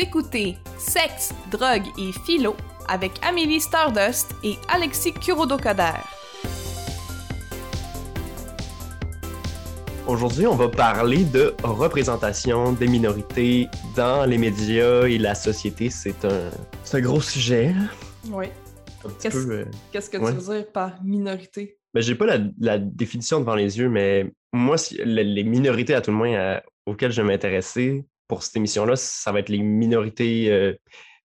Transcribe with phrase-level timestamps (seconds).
[0.00, 2.56] écoutez Sexe, drogue et philo
[2.88, 6.00] avec Amélie Stardust et Alexis Kurodo-Kader.
[10.06, 15.88] Aujourd'hui, on va parler de représentation des minorités dans les médias et la société.
[15.90, 16.50] C'est un,
[16.82, 17.74] c'est un gros sujet.
[18.28, 18.46] Oui.
[19.22, 20.32] Qu'est-ce- euh, Qu'est-ce que Ouais.
[20.32, 21.78] tu veux dire par minorité?
[21.94, 26.00] Ben, j'ai pas la, la définition devant les yeux, mais moi, si- les minorités, à
[26.00, 30.52] tout le moins, auxquelles je vais m'intéresser pour cette émission-là, ça va être les minorités
[30.52, 30.72] euh,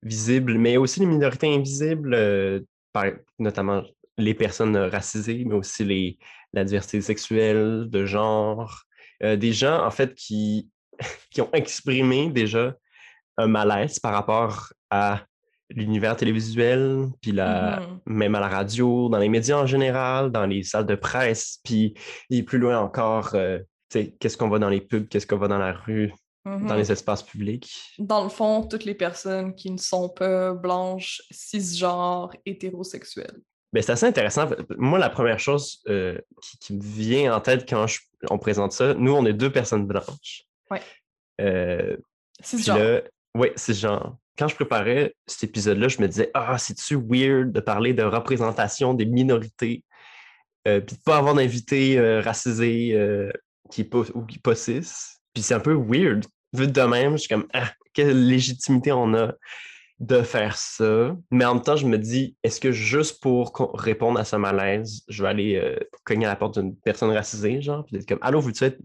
[0.01, 2.59] visibles, mais aussi les minorités invisibles, euh,
[2.93, 3.83] par- notamment
[4.17, 6.17] les personnes racisées, mais aussi les,
[6.51, 8.81] la diversité sexuelle, de genre.
[9.23, 10.67] Euh, des gens, en fait, qui,
[11.31, 12.75] qui ont exprimé déjà
[13.37, 15.21] un malaise par rapport à
[15.69, 17.99] l'univers télévisuel, puis la, Mhm.
[18.07, 21.93] même à la radio, dans les médias en général, dans les salles de presse, puis
[22.31, 23.59] et plus loin encore, euh,
[23.90, 26.12] qu'est-ce qu'on voit dans les pubs, qu'est-ce qu'on voit dans la rue,
[26.46, 26.77] dans Mhm.
[26.77, 27.74] les espaces publics.
[27.98, 33.40] Dans le fond, toutes les personnes qui ne sont pas blanches, cisgenres, hétérosexuelles.
[33.74, 34.48] Ben, c'est assez intéressant.
[34.77, 38.71] Moi, la première chose euh, qui, qui me vient en tête quand je- on présente
[38.71, 40.43] ça, nous, on est deux personnes blanches.
[40.71, 40.82] Ouais.
[41.41, 41.98] Euh,
[42.41, 43.02] Cisgenres.
[43.55, 44.15] c'est genre.
[44.37, 48.93] Quand je préparais cet épisode-là, je me disais, ah, c'est-tu weird de parler de représentation
[48.93, 49.84] des minorités,
[50.68, 53.32] euh, puis de pas avoir d'invité euh, racisé euh,
[53.71, 54.82] qui est pas, ou qui est pas cis.
[55.34, 56.26] Puis c'est un peu weird.
[56.55, 59.34] Vu de même, je suis comme, ah, quelle légitimité on a
[59.99, 61.15] de faire ça.
[61.31, 65.03] Mais en même temps, je me dis, est-ce que juste pour répondre à ce malaise,
[65.07, 68.19] je vais aller euh, cogner à la porte d'une personne racisée, genre, puis être comme,
[68.22, 68.78] allô, veux-tu être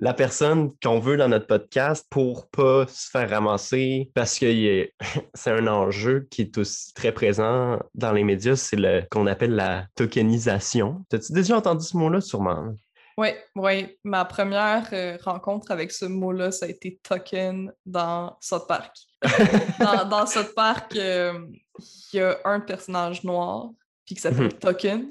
[0.00, 4.10] la, personne qu'on veut dans notre podcast pour pas se faire ramasser?
[4.14, 4.88] Parce que
[5.34, 9.54] c'est un enjeu qui est aussi très présent dans les médias, c'est le qu'on appelle
[9.54, 11.04] la tokenisation.
[11.10, 12.20] T'as-tu déjà entendu ce mot-là?
[12.20, 12.74] Sûrement?
[13.16, 13.96] Oui, oui.
[14.04, 18.96] Ma première euh, rencontre avec ce mot-là, ça a été token dans South Park.
[19.80, 21.46] dans, dans South Park, euh,
[22.12, 23.70] il y a un personnage noir,
[24.04, 24.52] puis qui s'appelle Mhm.
[24.58, 25.08] Token.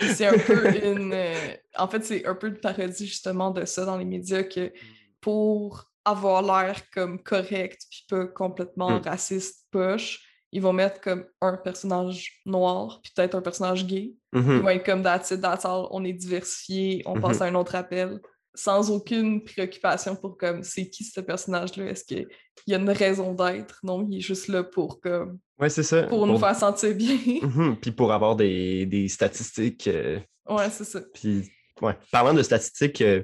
[0.00, 1.12] C'est un peu une.
[1.12, 4.72] euh, en fait, c'est un peu une parodie justement de ça dans les médias que
[5.20, 9.02] pour avoir l'air comme correct puis pas complètement Mm.
[9.04, 10.20] raciste poche,
[10.52, 14.14] ils vont mettre comme un personnage noir puis peut-être un personnage gay.
[14.32, 14.60] Ils Mhm.
[14.60, 17.74] vont être comme that's it, that's all, on est diversifié, on passe à un autre
[17.74, 18.20] appel
[18.54, 22.26] sans aucune préoccupation pour comme c'est qui ce personnage-là, est-ce qu'il
[22.66, 23.78] y a une raison d'être?
[23.84, 26.02] Non, il est juste là pour comme Ouais, c'est ça.
[26.04, 27.16] pour nous faire sentir bien.
[27.42, 27.76] Mhm.
[27.80, 29.86] Puis pour avoir des, des statistiques.
[29.86, 30.18] euh,
[30.48, 31.00] ouais, c'est ça.
[31.14, 31.48] Puis,
[31.80, 31.96] ouais.
[32.10, 33.22] Parlant de statistiques, euh,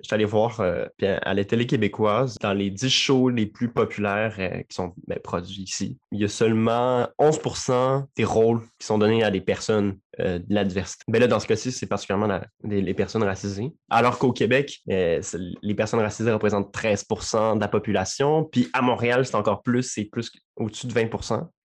[0.00, 3.68] je suis allé voir euh, à la télé québécoise, dans les 10 shows les plus
[3.68, 8.86] populaires euh, qui sont ben, produits ici, il y a seulement 11% des rôles qui
[8.86, 11.04] sont donnés à des personnes euh, de la diversité.
[11.06, 13.70] Ben là, dans ce cas-ci, c'est particulièrement les, les personnes racisées.
[13.88, 15.20] Alors qu'au Québec, euh,
[15.62, 18.44] les personnes racisées représentent 13% de la population.
[18.44, 21.08] Puis à Montréal, c'est encore plus, c'est plus au-dessus de 20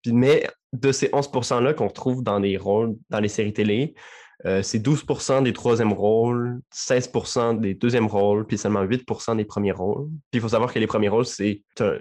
[0.03, 3.95] Puis, Mais de ces 11 %-là qu'on trouve dans les rôles, dans les séries télé,
[4.45, 9.71] euh, c'est 12% des troisièmes rôles, 16% des deuxièmes rôles, puis seulement 8% des premiers
[9.71, 10.07] rôles.
[10.31, 11.97] Puis il faut savoir que les premiers rôles, c'est un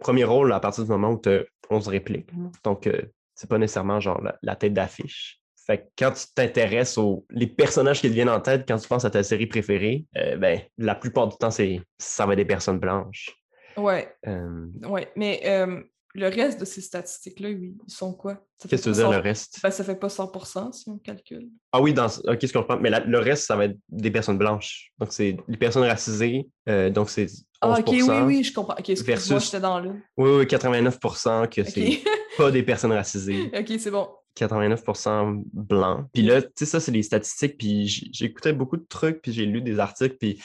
[0.00, 2.30] premier rôle à partir du moment où tu as 11 répliques.
[2.64, 3.00] Donc, euh,
[3.34, 5.40] c'est pas nécessairement genre la, la tête d'affiche.
[5.66, 8.88] Fait que quand tu t'intéresses aux les personnages qui te viennent en tête quand tu
[8.88, 12.38] penses à ta série préférée, euh, ben, la plupart du temps, c'est ça va être
[12.38, 13.36] des personnes blanches.
[13.76, 15.12] Ouais, Euh, ouais.
[15.14, 15.82] Mais euh,
[16.18, 18.44] le reste de ces statistiques-là, oui, ils sont quoi?
[18.60, 19.58] Qu'est-ce que tu veux dire, 100 le reste?
[19.62, 21.48] Ben, ça fait pas 100% si on calcule.
[21.72, 22.78] Ah oui, dans, ok, ce qu'on comprend.
[22.80, 24.90] Mais la- le reste, ça va être des personnes blanches.
[24.98, 26.48] Donc, c'est les personnes racisées.
[26.68, 28.74] euh, donc, c'est 11 Ah, ok, oui, oui, je comprends.
[28.78, 29.90] Ok, versus- j'étais dans le.
[30.16, 32.04] Oui, oui, 89% que c'est Ok,
[32.36, 33.50] pas des personnes racisées.
[33.58, 34.08] ok, c'est bon.
[34.36, 36.06] 89% blancs.
[36.12, 37.58] Puis là, tu sais, ça, c'est les statistiques.
[37.58, 40.16] Puis j'écoutais beaucoup de trucs, puis j'ai lu des articles.
[40.16, 40.40] Puis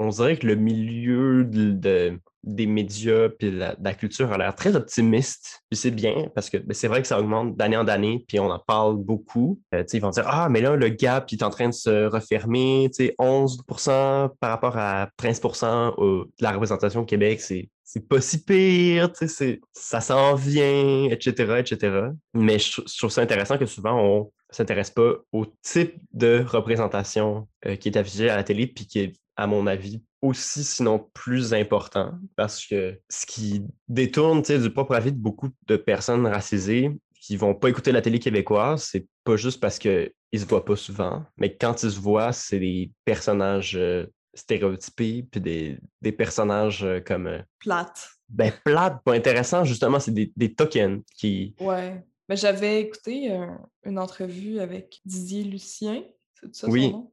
[0.00, 4.54] on dirait que le milieu de, de- des médias puis de la, culture a l'air
[4.54, 5.62] très optimiste.
[5.70, 8.40] Puis c'est bien, parce que ben, c'est vrai que ça augmente d'année en année, puis
[8.40, 9.60] on en parle beaucoup.
[9.74, 12.88] Euh, ils vont dire Ah, mais là, le gap est en train de se refermer.
[12.96, 15.40] Tu sais, 11% par rapport à 13
[15.98, 17.68] au- de la représentation au Québec, c'est.
[17.92, 19.10] C'est pas si pire,
[19.72, 22.02] ça s'en vient, etc., etc.
[22.34, 26.44] Mais je, trou- je trouve ça intéressant que souvent on s'intéresse pas au type de
[26.46, 30.62] représentation euh, qui est affiché à la télé, puis qui est, à mon avis, aussi,
[30.62, 35.48] sinon plus important, parce que ce qui détourne tu sais, du propre avis de beaucoup
[35.66, 40.10] de personnes racisées qui vont pas écouter la télé québécoise, c'est pas juste parce qu'ils
[40.34, 45.40] se voient pas souvent, mais quand ils se voient, c'est des personnages euh, stéréotypés, puis
[45.40, 48.10] des, des personnages euh, comme euh, Plate.
[48.28, 51.54] ben, plates, pas intéressants, justement, c'est des, des tokens qui.
[51.60, 52.04] Ouais.
[52.28, 53.34] Mais j'avais écouté
[53.84, 56.04] une entrevue avec Didier Lucien.
[56.34, 56.90] C'est ça Oui.
[56.90, 57.12] son nom?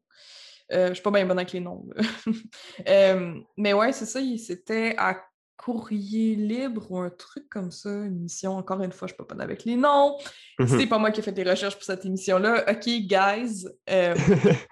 [0.73, 1.85] Euh, je suis pas bien bonne avec les noms.
[2.87, 4.19] Euh, mais ouais, c'est ça.
[4.37, 5.17] C'était à
[5.57, 9.35] Courrier libre ou un truc comme ça, une émission, encore une fois, je peux pas
[9.41, 10.17] avec les noms.
[10.59, 10.67] Mhm.
[10.67, 12.63] C'est pas moi qui ai fait des recherches pour cette émission-là.
[12.69, 13.65] OK, guys.
[13.89, 14.13] Euh,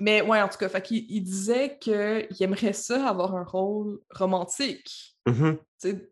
[0.00, 3.98] mais ouais, en tout cas, fait il, il disait qu'il aimerait ça avoir un rôle
[4.10, 5.16] romantique.
[5.26, 5.58] Mhm.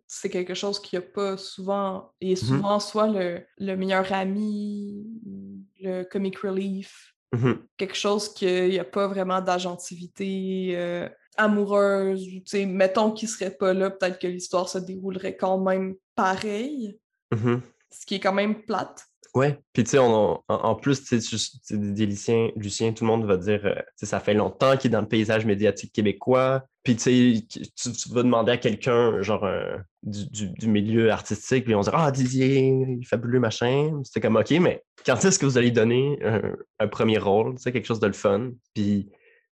[0.06, 2.12] C'est quelque chose qu'il n'y a pas souvent.
[2.20, 2.48] Il est Mhm.
[2.48, 5.06] souvent soit le, le meilleur ami,
[5.81, 7.58] le comic relief, Mhm.
[7.76, 12.26] quelque chose qu'il n'y a pas vraiment d'agentivité euh, amoureuse.
[12.28, 15.94] ou, tu sais, Mettons qu'il serait pas là, peut-être que l'histoire se déroulerait quand même
[16.14, 16.98] pareil,
[17.32, 17.60] Mhm.
[17.90, 19.04] ce qui est quand même plate.
[19.34, 23.36] Ouais, puis tu sais, en, en plus, tu sais, Lucien, Lucien, tout le monde va
[23.36, 26.62] dire, euh, tu sais, ça fait longtemps qu'il est dans le paysage médiatique québécois.
[26.84, 31.75] Puis tu sais, tu, vas demander à quelqu'un, genre, un- du, du- milieu artistique, puis
[31.75, 34.02] on va dire, ah, Didier, fabuleux, machin.
[34.04, 36.42] C'était comme, OK, mais quand est-ce que vous allez donner un,
[36.78, 38.50] un premier rôle, tu sais, quelque chose de le fun?
[38.75, 39.10] Puis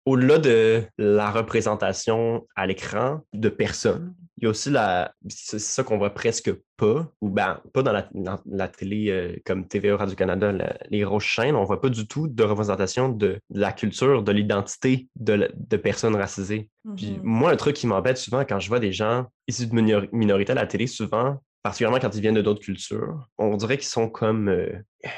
[0.07, 5.13] au-delà de la représentation à l'écran de personnes, il y a aussi la.
[5.29, 6.51] C'est ça qu'on voit presque
[6.81, 10.53] pas, ou ben, pas dans la, dans la télé euh, comme TVA Radio-Canada,
[10.89, 14.33] les grosses chaînes, on voit pas du tout de représentation de, de la culture, de
[14.33, 15.47] l'identité de,
[15.77, 16.71] personnes racisées.
[16.97, 17.21] Puis Mhm.
[17.23, 20.53] moi, un truc qui m'embête souvent quand je vois des gens issus de minor- minorités
[20.53, 24.09] à la télé, souvent, particulièrement quand ils viennent de d'autres cultures, on dirait qu'ils sont
[24.09, 24.69] comme, euh,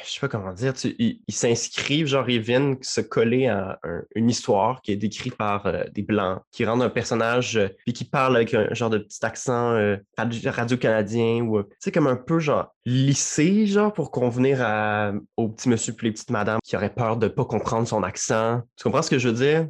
[0.04, 4.02] je sais pas comment dire, tu- ils s'inscrivent, genre ils viennent se coller à un-
[4.14, 7.92] une histoire qui est décrite par euh, des Blancs, qui rendent un personnage, euh, puis
[7.92, 12.06] qui parle avec un genre de petit accent euh, radio- radio-canadien, ou, tu sais, comme
[12.06, 16.58] un peu genre lissé, genre pour convenir à, au petit monsieur puis les petites madames
[16.64, 18.62] qui auraient peur de pas comprendre son accent.
[18.76, 19.68] Tu comprends ce que je veux dire?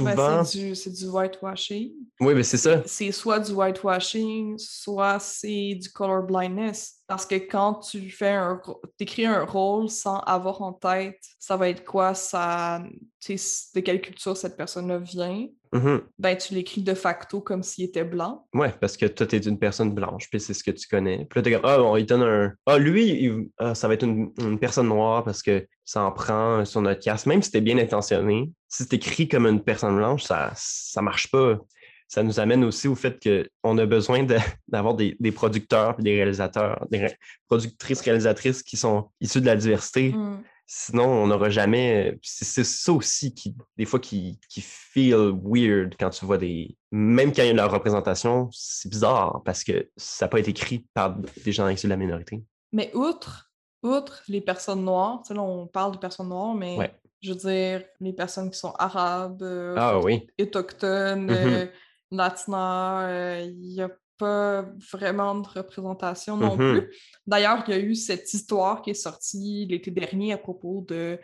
[0.00, 1.92] Ben, c'est du, whitewashing.
[2.20, 2.82] oui, mais c'est ça.
[2.84, 7.00] c'est soit du whitewashing, soit c'est du color blindness.
[7.06, 8.60] Parce que quand tu fais un
[8.98, 12.82] t'écris un rôle sans avoir en tête ça va être quoi, ça,
[13.20, 16.02] tu sais, de quelle culture cette personne-là vient, Mhm.
[16.18, 18.46] ben tu l'écris de facto comme s'il était blanc.
[18.52, 21.26] Ouais, parce que toi, t'es une personne blanche, puis c'est ce que tu connais.
[21.30, 22.52] Puis là, t'es comme, ah, on lui donne un.
[22.66, 26.12] Ah, lui, il- ah, ça va être une, une personne noire parce que ça en
[26.12, 27.24] prend sur notre casse.
[27.26, 31.30] Même si t'es bien intentionné, si c'est écrit comme une personne blanche, ça, ça marche
[31.30, 31.58] pas.
[32.06, 33.18] Ça nous amène aussi au fait
[33.62, 34.36] qu'on a besoin de-
[34.68, 37.16] d'avoir des, des producteurs puis des réalisateurs, des ré-
[37.48, 40.12] productrices, réalisatrices qui sont issus de la diversité.
[40.12, 40.42] Mm.
[40.66, 42.18] Sinon, on n'aura jamais.
[42.22, 46.76] C'est c'est ça aussi qui, des fois, qui, qui feel weird quand tu vois des.
[46.90, 50.38] Même quand il y a de la représentation, c'est bizarre parce que ça n'a pas
[50.40, 52.42] été écrit par des gens issus de la minorité.
[52.72, 56.78] Mais outre, outre les personnes noires, tu sais, là, on parle de personnes noires, mais
[56.78, 56.94] Ouais.
[57.20, 60.26] je veux dire, les personnes qui sont arabes, euh, Ah oui.
[60.40, 61.66] autochtones, euh,
[62.10, 63.90] latinas, euh, il n'y a
[64.22, 66.70] pas vraiment de représentation non Mhm.
[66.80, 66.96] plus.
[67.26, 71.18] D'ailleurs, il y a eu cette histoire qui est sortie l'été dernier à propos de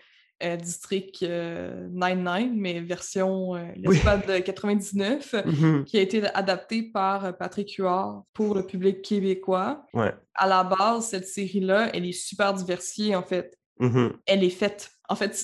[0.44, 3.82] euh, District euh, 99, mais version euh, Oui.
[3.96, 5.84] l'espace de 99, Mhm.
[5.84, 9.84] qui a été adaptée par euh, Patrick Huard pour le public québécois.
[9.94, 10.14] Ouais.
[10.34, 13.57] À la base, cette série-là, elle est super diversifiée, en fait.
[13.78, 14.12] Mhm.
[14.26, 15.34] Elle est faite, en fait,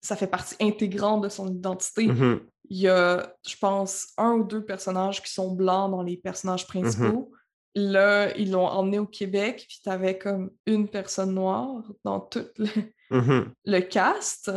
[0.00, 2.40] ça fait partie intégrante de son identité Mhm.
[2.70, 6.66] il y a, je pense, un ou deux personnages qui sont blancs dans les personnages
[6.66, 7.30] principaux.
[7.74, 13.46] Là, ils l'ont emmené au Québec, puis t'avais comme une personne noire dans tout le,
[13.64, 14.50] le cast.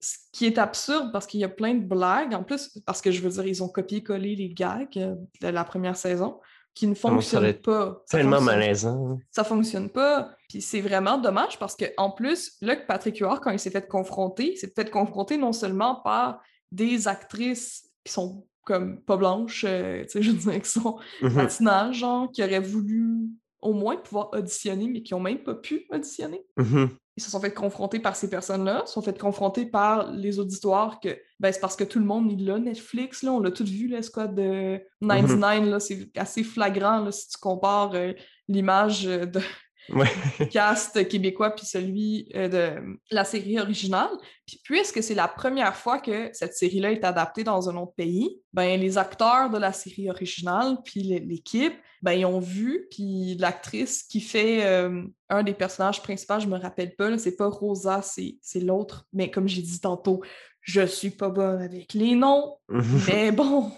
[0.00, 2.34] Ce qui est absurde parce qu'il y a plein de blagues.
[2.34, 5.64] En plus, parce que je veux dire, ils ont copié-collé les gags euh, de la
[5.64, 6.38] première saison
[6.76, 8.02] qui ne fonctionnent pas.
[8.06, 9.18] Ça Tellement fonctionne malaisant.
[9.32, 10.30] ça fonctionne pas.
[10.48, 13.70] Puis c'est vraiment dommage parce que en plus, là, que Patrick Huard, quand il s'est
[13.70, 16.40] fait confronter, il s'est fait confronter non seulement par
[16.70, 20.98] des actrices qui sont comme pas blanches, euh, tu sais, je veux dire, qui sont
[21.22, 21.36] Mhm.
[21.36, 23.30] latines, genre, qui auraient voulu
[23.66, 26.46] au moins pouvoir auditionner, mais qui ont même pas pu auditionner.
[26.56, 26.90] Mhm.
[27.16, 31.00] Ils se sont fait confronter par ces personnes-là, se sont fait confronter par les auditoires
[31.00, 31.08] que
[31.40, 33.88] ben, c'est parce que tout le monde il l'a Netflix, là, on l'a tout vu,
[33.88, 38.12] le squad de 99, là, c'est assez flagrant là, si tu compares euh,
[38.48, 39.40] l'image euh, de
[39.90, 40.08] Ouais.
[40.50, 44.10] cast québécois puis celui euh, de la série originale.
[44.46, 48.40] Puis puisque c'est la première fois que cette série-là est adaptée dans un autre pays,
[48.52, 53.36] ben les acteurs de la série originale puis l'é- l'équipe, ben ils ont vu puis
[53.38, 58.02] l'actrice qui fait euh, un des personnages principaux, je me rappelle pas, c'est pas Rosa,
[58.02, 60.20] c'est c'est l'autre, mais comme j'ai dit tantôt,
[60.62, 62.56] je suis pas bonne avec les noms,
[63.08, 63.70] mais bon,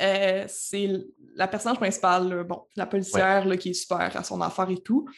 [0.00, 0.88] euh, c'est
[1.34, 5.08] la personnage principale, bon, la policière là, qui est super à son affaire et tout.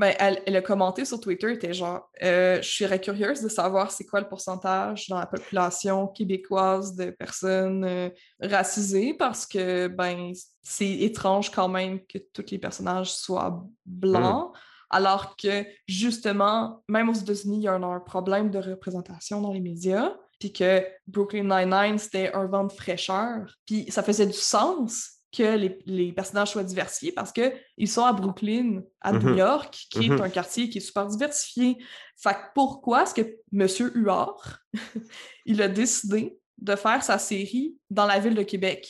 [0.00, 3.50] Ben, elle, elle a commenté sur Twitter, elle était genre euh, Je serais curieuse de
[3.50, 8.08] savoir c'est quoi le pourcentage dans la population québécoise de personnes euh,
[8.40, 14.54] racisées parce que ben c'est étrange quand même que tous les personnages soient blancs.
[14.88, 19.52] Alors que justement, même aux États-Unis, il y a un, un problème de représentation dans
[19.52, 23.54] les médias puis que Brooklyn Nine-Nine, c'était un vent de fraîcheur.
[23.66, 28.12] Puis ça faisait du sens que les, les personnages soient diversifiés parce qu'ils sont à
[28.12, 29.36] Brooklyn, à New Mhm.
[29.38, 30.20] York, qui est Mhm.
[30.22, 31.78] un quartier qui est super diversifié.
[32.16, 33.66] Fait que pourquoi est-ce que M.
[33.94, 34.58] Huard,
[35.46, 38.88] il a décidé de faire sa série dans la ville de Québec?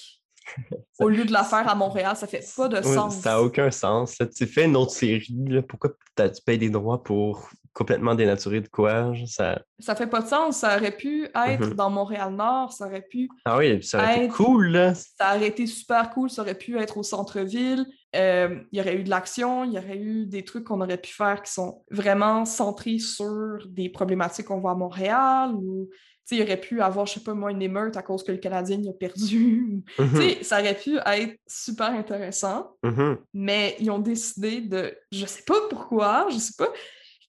[0.98, 2.16] Au lieu de la faire à Montréal?
[2.16, 3.18] Ça fait pas de sens.
[3.20, 4.18] ça n'a aucun sens.
[4.36, 8.68] Tu fais une autre série, là, pourquoi tu payes des droits pour complètement dénaturer de
[8.68, 9.12] quoi?
[9.26, 9.62] Ça...
[9.78, 10.58] Ça fait pas de sens.
[10.58, 11.74] Ça aurait pu être Mhm.
[11.74, 14.94] dans Montréal-Nord, ça aurait pu Ah oui, ça aurait été Être- cool, là.
[14.94, 17.86] ça aurait été super cool, ça aurait pu être au centre-ville.
[18.16, 20.96] Euh, il y aurait eu de l'action, il y aurait eu des trucs qu'on aurait
[20.98, 25.88] pu faire qui sont vraiment centrés sur des problématiques qu'on voit à Montréal ou
[26.32, 28.38] il y aurait pu avoir, je sais pas moi, une émeute à cause que le
[28.38, 29.82] Canadien a perdu.
[29.98, 33.18] Mhm, ça aurait pu être super intéressant, mhm.
[33.34, 36.68] mais ils ont décidé de, je sais pas pourquoi, je sais pas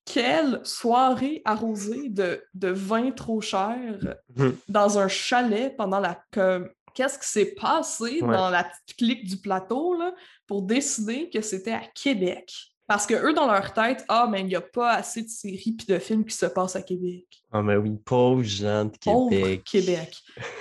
[0.05, 3.77] quelle soirée arrosée de, de vin trop cher
[4.36, 4.55] Mhm.
[4.67, 6.20] dans un chalet pendant la...
[6.31, 8.36] que- Qu'est-ce qui s'est passé Ouais.
[8.36, 10.13] dans la petite clique du plateau là,
[10.46, 12.51] pour décider que c'était à Québec?
[12.86, 15.74] Parce que eux, dans leur tête, ah, mais il n'y a pas assez de séries
[15.77, 17.25] puis de films qui se passent à Québec.
[17.50, 19.63] Ah, mais oui, pauvres gens de Pauvre Québec.
[19.63, 20.17] Québec.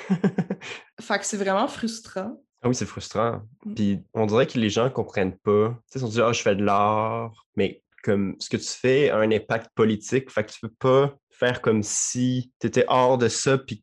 [1.00, 2.40] Fait que c'est vraiment frustrant.
[2.62, 3.40] Ah oui, c'est frustrant.
[3.64, 3.75] Mm.
[3.75, 5.70] Puis on dirait que les gens comprennent pas.
[5.70, 8.69] Tu sais, ils sont dit, ah, je fais de l'art, mais comme ce que tu
[8.69, 12.85] fais a un impact politique, fait que tu peux pas faire comme si tu étais
[12.88, 13.83] hors de ça, puis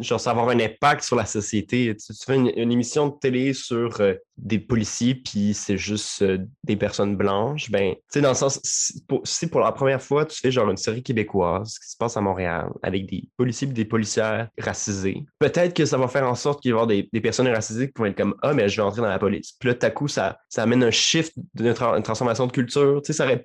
[0.00, 1.94] genre, ça va avoir un impact sur la société.
[1.96, 6.76] Tu, fais une, émission de télé sur euh, des policiers, puis c'est juste euh, des
[6.76, 7.70] personnes blanches.
[7.70, 10.76] Ben, tu sais, dans le sens, si pour, la première fois, tu fais genre une
[10.76, 15.74] série québécoise qui se passe à Montréal avec des policiers et des policières racisés, peut-être
[15.74, 18.16] que ça va faire en sorte qu'il y avoir des, personnes racisées qui vont être
[18.16, 19.52] comme Ah, mais je vais entrer dans la police.
[19.58, 22.52] Puis là, tout à coup, ça, ça amène un shift, de une, tra- transformation de
[22.52, 23.00] culture.
[23.02, 23.44] Tu sais,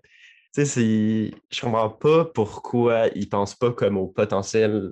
[0.57, 4.91] tu sais, c'est- je comprends pas pourquoi ils pensent pas comme au potentiel.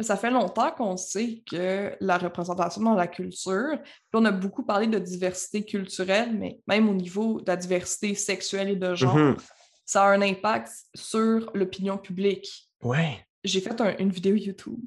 [0.00, 4.64] Ça fait longtemps qu'on sait que la représentation dans la culture, puis on a beaucoup
[4.64, 9.16] parlé de diversité culturelle, mais même au niveau de la diversité sexuelle et de genre,
[9.16, 9.36] Mhm.
[9.86, 12.68] ça a un impact sur l'opinion publique.
[12.82, 13.24] Ouais.
[13.44, 14.78] J'ai fait un- une vidéo YouTube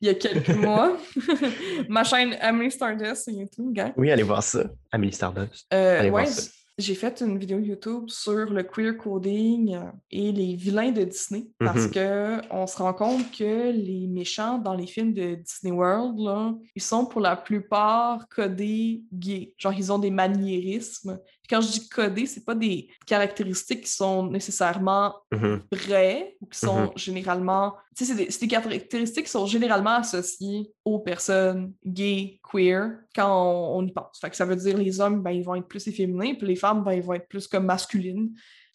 [0.00, 0.96] il y a quelques mois.
[1.88, 3.92] Ma chaîne Emily Stardust sur YouTube, gars.
[3.96, 4.64] Oui, allez voir ça.
[4.90, 5.66] Amélie Stardust.
[5.72, 6.50] Euh, Allez voir ça.
[6.78, 11.46] J'ai fait une vidéo YouTube sur le queer coding euh, et les vilains de Disney
[11.58, 16.18] parce que on se rend compte que les méchants dans les films de Disney World,
[16.18, 19.54] là, ils sont pour la plupart codés gays.
[19.56, 21.18] Genre, ils ont des maniérismes.
[21.46, 25.62] Puis quand je dis codés, c'est pas des caractéristiques qui sont nécessairement Mhm.
[25.72, 26.90] vraies ou qui sont Mhm.
[26.96, 27.74] généralement.
[27.96, 33.78] Tu sais, c'est des, caractéristiques qui sont généralement associées aux personnes gays, queer, quand on,
[33.78, 34.18] on y pense.
[34.20, 36.56] Fait que ça veut dire les hommes, ben, ils vont être plus efféminés, puis les
[36.56, 38.32] femmes, ben, ils vont être plus comme masculines.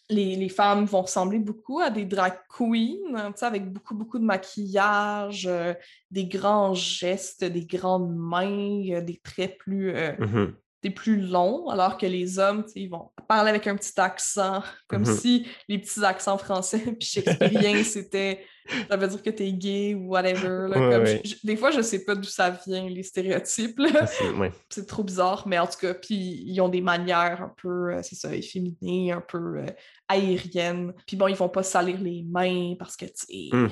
[0.08, 4.24] Les, les femmes vont ressembler beaucoup à des drag queens, hein, avec beaucoup, beaucoup de
[4.24, 5.74] maquillage, euh,
[6.10, 9.90] des grands gestes, des grandes mains, euh, des traits plus.
[9.94, 10.54] euh, Mhm.
[10.82, 15.02] Des plus longs, alors que les hommes, ils vont parler avec un petit accent, comme
[15.02, 15.14] Mhm.
[15.16, 18.44] si les petits accents français puis shakespeariens, c'était
[18.88, 20.68] ça veut dire que t'es gay ou whatever.
[20.68, 21.20] là, Ouais, comme ouais.
[21.24, 23.80] je- je- des fois, je sais pas d'où ça vient, les stéréotypes.
[24.06, 24.52] c'est- ouais.
[24.70, 28.00] C'est trop bizarre, mais en tout cas, puis ils ont des manières un peu, euh,
[28.04, 29.66] c'est ça, efféminées, un peu euh,
[30.08, 30.92] aériennes.
[31.06, 33.56] Puis bon, ils vont pas salir les mains parce que, tu sais...
[33.56, 33.70] Mm.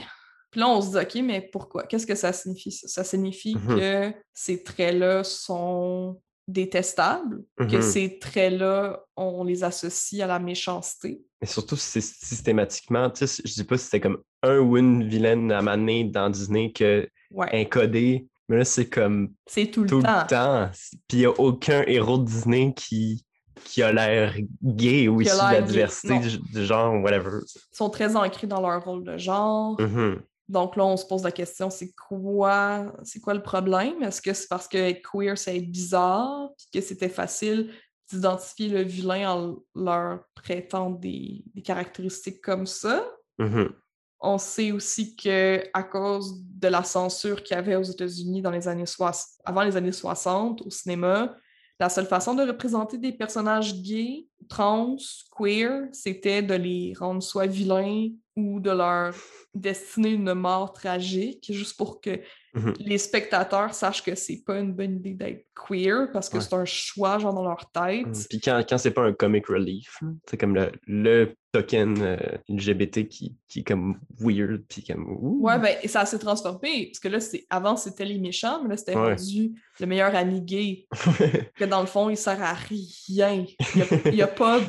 [0.51, 1.85] Puis là, on se dit, OK, mais pourquoi?
[1.85, 2.73] Qu'est-ce que ça signifie?
[2.73, 3.77] Ça, Ça signifie Mhm.
[3.79, 6.21] que ces traits-là sont
[6.53, 7.83] détestables, que Mhm.
[7.83, 11.21] ces traits-là, on les associe à la méchanceté.
[11.41, 15.09] Mais surtout, c'est systématiquement, tu sais, je dis pas si c'était comme un ou une
[15.09, 19.89] vilaine à maner dans Disney que Ouais, encodé, mais là, c'est comme c'est tout le
[19.89, 20.23] tout temps.
[20.23, 20.71] le temps.
[21.09, 23.25] Puis il n'y a aucun héros de Disney qui,
[23.65, 27.39] qui a l'air gay ou issu de la diversité du, genre, whatever.
[27.45, 29.81] Ils sont très ancrés dans leur rôle de genre.
[29.81, 30.21] Mhm.
[30.51, 34.03] Donc là, on se pose la question, c'est quoi, c'est quoi le problème?
[34.03, 37.71] Est-ce que c'est parce que être queer, c'est être bizarre, puis que c'était facile
[38.11, 43.07] d'identifier le vilain en leur prêtant des, des caractéristiques comme ça?
[43.39, 43.73] Mhm.
[44.19, 48.51] On sait aussi que à cause de la censure qu'il y avait aux États-Unis dans
[48.51, 49.13] les années soix-
[49.45, 51.33] avant les années 60 au cinéma,
[51.79, 54.97] la seule façon de représenter des personnages gays, trans,
[55.31, 58.09] queer, c'était de les rendre soit vilains
[58.41, 59.15] ou de leur
[59.55, 62.21] destiner une mort tragique, juste pour que
[62.55, 62.75] Mhm.
[62.81, 66.43] les spectateurs sachent que c'est pas une bonne idée d'être queer parce que Ouais.
[66.43, 68.07] c'est un choix genre dans leur tête.
[68.07, 68.25] Mm.
[68.29, 72.17] Puis quand, quand c'est pas un comic relief, c'est comme le, le token euh,
[72.49, 75.41] LGBT qui, qui est comme weird, puis comme ouh.
[75.45, 78.69] Ouais, ben, et ça s'est transformé, parce que là, c'est avant, c'était les méchants, mais
[78.71, 79.15] là, c'était Ouais.
[79.17, 80.87] rendu le meilleur ami gay,
[81.57, 83.45] que dans le fond, il sert à rien.
[83.75, 84.61] Il n'y a, a pas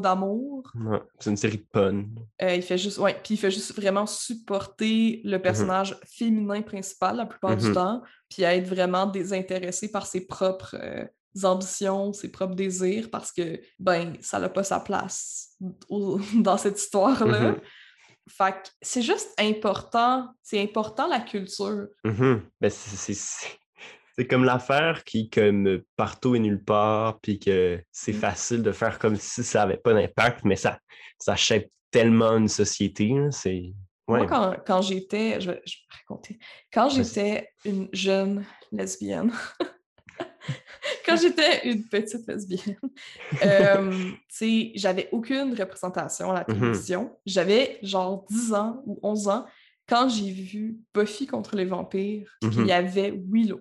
[0.00, 0.70] d'amour.
[0.76, 2.04] Ouais, c'est une série de puns.
[2.40, 7.11] Euh, il fait juste, ouais, puis il fait juste vraiment supporter le personnage féminin principal
[7.14, 7.74] la plupart du Mhm.
[7.74, 11.04] temps, puis être vraiment désintéressé par ses propres, euh,
[11.44, 15.56] ambitions, ses propres désirs, parce que, ben, ça n'a pas sa place
[16.44, 17.52] dans cette histoire-là.
[17.52, 17.60] Mhm.
[18.28, 21.88] Fait que c'est juste important, c'est important la culture.
[22.04, 22.42] Mhm.
[22.60, 23.58] Ben, c'est-
[24.30, 29.16] comme l'affaire qui, comme partout et nulle part, puis que c'est facile de faire comme
[29.16, 30.78] si ça n'avait pas d'impact, mais ça,
[31.18, 33.12] ça shape tellement une société.
[33.32, 33.72] C'est.
[34.12, 34.18] Ouais.
[34.20, 36.38] Moi, quand, quand j'étais, je vais, je vais raconter,
[36.72, 39.32] quand j'étais une jeune lesbienne,
[41.06, 42.76] quand j'étais une petite lesbienne,
[43.44, 44.10] euh,
[44.74, 46.60] j'avais aucune représentation à la Mhm.
[46.60, 47.16] télévision.
[47.26, 49.46] J'avais genre 10 ans ou 11 ans
[49.88, 53.60] quand j'ai vu Buffy contre les vampires, puis il y avait Willow.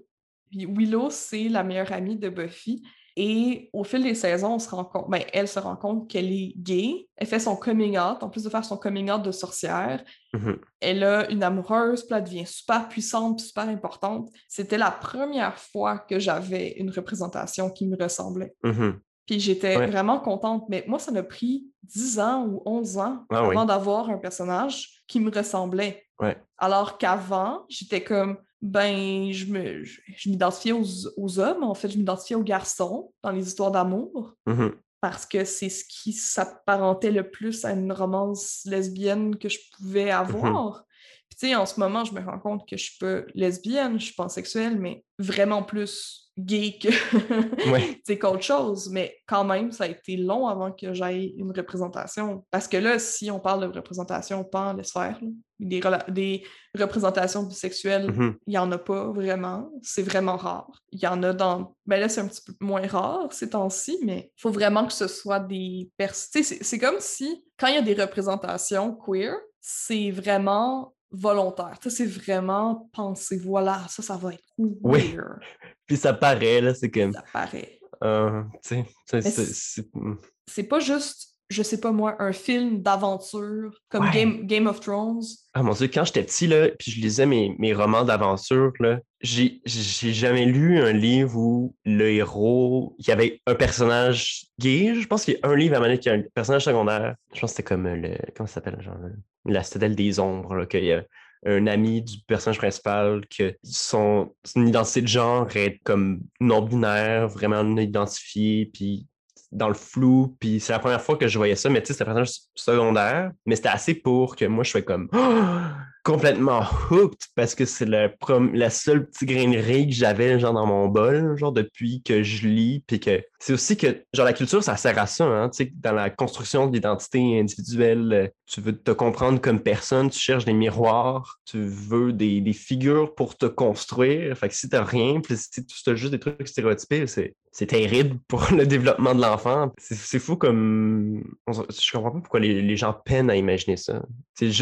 [0.53, 2.83] Willow, c'est la meilleure amie de Buffy.
[3.17, 6.31] Et au fil des saisons, on se rend compte, ben, elle se rend compte qu'elle
[6.31, 7.07] est gay.
[7.17, 10.03] Elle fait son coming out, en plus de faire son coming out de sorcière.
[10.33, 10.59] Mhm.
[10.79, 14.29] Elle a une amoureuse, puis elle devient super puissante, puis super importante.
[14.47, 18.53] C'était la première fois que j'avais une représentation qui me ressemblait.
[18.63, 18.99] Mhm.
[19.27, 19.87] Puis j'étais Ouais.
[19.87, 20.65] vraiment contente.
[20.69, 23.51] Mais moi, ça m'a pris 10 ans ou 11 ans Ah oui.
[23.55, 26.03] avant d'avoir un personnage qui me ressemblait.
[26.19, 26.37] Ouais.
[26.57, 30.85] Alors qu'avant, j'étais comme, ben, je me, je, je m'identifiais aux,
[31.17, 34.73] aux hommes, en fait, je m'identifiais aux garçons dans les histoires d'amour Mhm.
[35.01, 40.11] parce que c'est ce qui s'apparentait le plus à une romance lesbienne que je pouvais
[40.11, 40.85] avoir.
[41.29, 43.99] Puis tu sais, en ce moment, je me rends compte que je suis pas lesbienne,
[43.99, 47.99] je suis pansexuelle, mais vraiment plus gay que Ouais.
[48.05, 48.89] c'est qu'autre chose.
[48.89, 52.45] Mais quand même, ça a été long avant que j'aille une représentation.
[52.51, 55.19] Parce que là, si on parle de représentation pan les sphères,
[55.59, 56.43] des, des
[56.77, 58.35] représentations bisexuelles, Mhm.
[58.47, 59.69] il n'y en a pas vraiment.
[59.83, 60.71] C'est vraiment rare.
[60.91, 61.75] Il y en a dans.
[61.85, 64.93] Ben là, c'est un petit peu moins rare ces temps-ci, mais il faut vraiment que
[64.93, 66.41] ce soit des personnes.
[66.43, 71.77] C'est comme si, quand il y a des représentations queer, c'est vraiment volontaire.
[71.87, 75.11] C'est vraiment pensé, voilà, ça, ça va être Oui.
[75.13, 75.39] queer.
[75.87, 77.11] Puis ça paraît, là, c'est comme.
[77.13, 77.79] Ça paraît.
[78.03, 78.85] euh, sais,
[79.21, 84.11] c'est- pas juste, je sais pas moi, un film d'aventure comme Ouais.
[84.13, 85.21] Game, Game of Thrones.
[85.53, 88.99] Ah mon Dieu, quand j'étais petit, là, puis je lisais mes, mes romans d'aventure, là,
[89.19, 94.95] j'ai jamais lu un livre où le héros, il y avait un personnage gay.
[94.95, 97.15] Je pense qu'il y a un livre à donné qui a un personnage secondaire.
[97.33, 98.15] Je pense que c'était comme le.
[98.35, 99.13] Comment ça s'appelle, genre, le-
[99.45, 101.03] la citadelle des ombres, qu'il y a
[101.45, 107.77] un ami du personnage principal, que son, identité de genre est comme non-binaire, vraiment non
[107.77, 109.07] identifiée, puis
[109.51, 111.93] dans le flou, puis c'est la première fois que je voyais ça, mais tu sais,
[111.93, 115.09] c'était un personnage secondaire, mais c'était assez pour que moi, je sois comme
[116.03, 121.37] complètement hooked, parce que c'est la seule petite grainerie que j'avais, genre, dans mon bol,
[121.37, 124.97] genre, depuis que je lis, puis que c'est aussi que, genre, la culture, ça sert
[124.97, 128.91] à ça, hein, tu sais, dans la construction de l'identité individuelle, euh, tu veux te
[128.91, 134.37] comprendre comme personne, tu cherches des miroirs, tu veux des, des figures pour te construire,
[134.37, 137.65] fait que si t'as rien, puis si tu as juste des trucs stéréotypés, c'est c'est
[137.65, 139.73] terrible pour le développement de l'enfant.
[139.77, 141.21] C'est fou comme...
[141.49, 144.01] Je comprends pas pourquoi les, les gens peinent à imaginer ça.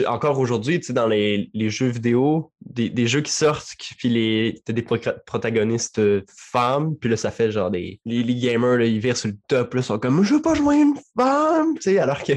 [0.08, 4.62] Encore aujourd'hui, dans les, les jeux vidéo, des, des jeux qui sortent, qui- puis les,
[4.66, 8.00] t'as des pro- protagonistes euh, femmes, puis là, ça fait genre des...
[8.06, 10.42] Les, les gamers, là, ils virent sur le top, là, ils sont comme «Je veux
[10.42, 12.34] pas jouer une femme!» Tu sais, alors que...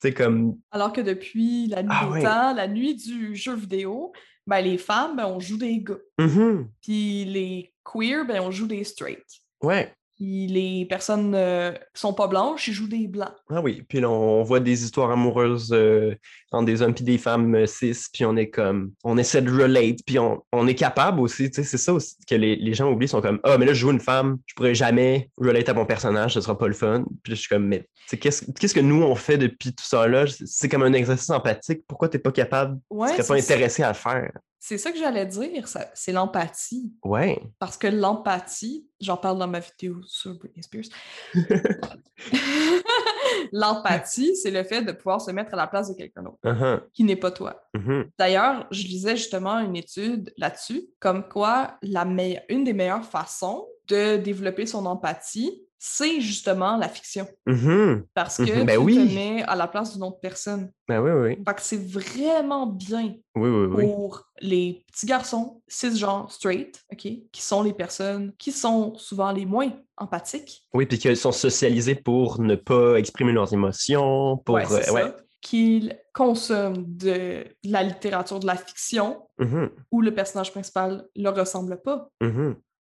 [0.00, 0.56] C'est comme...
[0.70, 2.22] Alors que depuis la nuit Ah des ouais.
[2.22, 4.12] temps, la nuit du jeu vidéo,
[4.46, 5.94] ben les femmes, ben, on joue des gars.
[6.18, 6.68] Mhm.
[6.82, 9.24] Puis les queer, ben on joue des straight.
[9.62, 9.92] Ouais.
[10.16, 13.32] Puis les personnes euh, qui sont pas blanches, ils jouent des blancs.
[13.50, 16.14] Ah oui, puis là, on voit des histoires amoureuses euh,
[16.52, 19.50] entre des hommes puis des femmes euh, cis, puis on est comme, on essaie de
[19.50, 22.74] relate, puis on, on est capable aussi, tu sais, c'est ça aussi que les, les
[22.74, 25.68] gens oublient, sont comme, ah, mais là, je joue une femme, je pourrais jamais relate
[25.68, 27.04] à mon personnage, ce sera pas le fun.
[27.24, 27.88] Puis là, je suis comme, mais
[28.20, 30.26] qu'est-ce qu'est-ce que nous, on fait depuis tout ça là?
[30.44, 33.54] C'est comme un exercice empathique, pourquoi t'es pas capable, Ouais, tu serais pas ça.
[33.54, 34.30] intéressé à le faire?
[34.66, 36.94] C'est ça que j'allais dire, c'est l'empathie.
[37.04, 37.38] Ouais.
[37.58, 40.86] Parce que l'empathie, j'en parle dans ma vidéo sur Britney Spears.
[43.52, 46.80] l'empathie, c'est le fait de pouvoir se mettre à la place de quelqu'un d'autre Uh-huh.
[46.94, 47.62] qui n'est pas toi.
[47.74, 48.08] Mhm.
[48.18, 52.06] D'ailleurs, je lisais justement une étude là-dessus, comme quoi la
[52.48, 57.26] une des meilleures façons de développer son empathie, c'est justement la fiction.
[57.46, 58.06] Mhm.
[58.14, 58.94] Parce que Mhm, ben tu oui.
[58.94, 60.70] te mets à la place d'une autre personne.
[60.88, 63.84] Ben oui, oui, Fait que c'est vraiment bien oui, oui, oui.
[63.84, 69.44] pour les petits garçons cisgenres straight, OK, qui sont les personnes qui sont souvent les
[69.44, 70.62] moins empathiques.
[70.72, 74.54] Oui, puis qu'ils sont socialisés pour ne pas exprimer leurs émotions, pour...
[74.54, 75.12] Ouais, euh, ouais.
[75.42, 79.68] Qu'ils consomment de la littérature, de la fiction, Mhm.
[79.92, 82.08] où le personnage principal ne leur ressemble pas.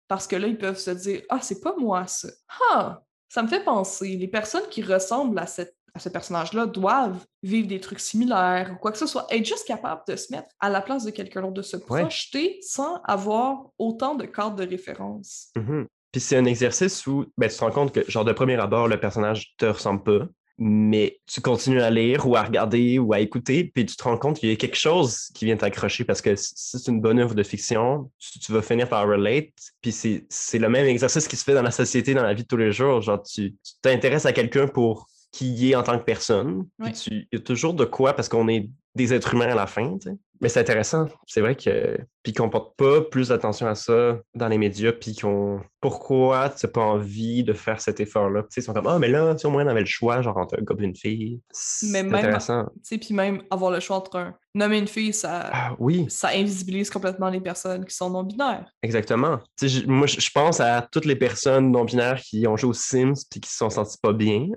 [0.08, 2.28] Parce que là, ils peuvent se dire Ah, c'est pas moi ça.
[2.72, 4.16] Ah, ça me fait penser.
[4.16, 8.78] Les personnes qui ressemblent à, cette, à ce personnage-là doivent vivre des trucs similaires ou
[8.78, 9.26] quoi que ce soit.
[9.30, 12.02] Être juste capable de se mettre à la place de quelqu'un d'autre, de se Ouais.
[12.02, 15.48] projeter sans avoir autant de cadres de référence.
[15.56, 15.86] Mhm.
[16.12, 18.86] Puis c'est un exercice où ben, tu te rends compte que, genre, de premier abord,
[18.86, 20.26] le personnage te ressemble pas,
[20.64, 24.16] mais tu continues à lire ou à regarder ou à écouter, puis tu te rends
[24.16, 27.18] compte qu'il y a quelque chose qui vient t'accrocher parce que si c'est une bonne
[27.18, 29.48] œuvre de fiction, tu, vas finir par relate,
[29.80, 32.46] puis c'est le même exercice qui se fait dans la société, dans la vie de
[32.46, 33.00] tous les jours.
[33.00, 36.68] Genre, tu t'intéresses à quelqu'un pour qui y est en tant que personne.
[36.78, 39.96] il y a toujours de quoi, parce qu'on est des êtres humains à la fin.
[40.42, 41.06] Mais c'est intéressant.
[41.24, 41.96] C'est vrai que.
[42.24, 45.60] Puis qu'on porte pas plus d'attention à ça dans les médias, puis qu'on.
[45.80, 48.44] Pourquoi tu n'as pas envie de faire cet effort-là?
[48.56, 50.58] ils sont comme, ah, mais là, si au moins on avait le choix, genre entre
[50.58, 51.40] un gars et une fille.
[51.52, 52.66] C'est intéressant.
[52.88, 55.48] Puis même avoir le choix entre un homme et une fille, ça.
[55.52, 56.06] Ah, oui.
[56.08, 58.66] Ça invisibilise complètement les personnes qui sont non-binaires.
[58.82, 59.38] Exactement.
[59.86, 63.50] moi, je pense à toutes les personnes non-binaires qui ont joué aux Sims, puis qui
[63.50, 64.48] se sont senties pas bien.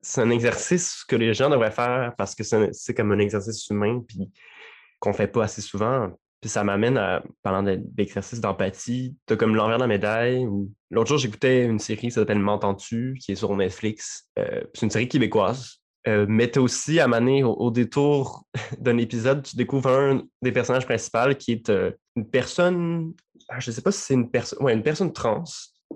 [0.00, 4.00] c'est un exercice que les gens devraient faire parce que c'est comme un exercice humain,
[4.06, 4.30] puis
[5.00, 6.10] qu'on fait pas assez souvent.
[6.40, 10.46] Puis ça m'amène à, parlant d'exercice d'empathie, tu as comme l'envers de la médaille.
[10.90, 14.28] L'autre jour, j'écoutais une série qui s'appelle M'entends-tu, qui est sur Netflix.
[14.38, 15.78] Euh, c'est une série québécoise.
[16.06, 18.44] Euh, mais tu aussi, à au, détour
[18.78, 23.14] d'un épisode, tu découvres un des personnages principaux qui est euh, une personne,
[23.48, 25.44] ah, je ne sais pas si c'est une personne, ouais, une personne trans,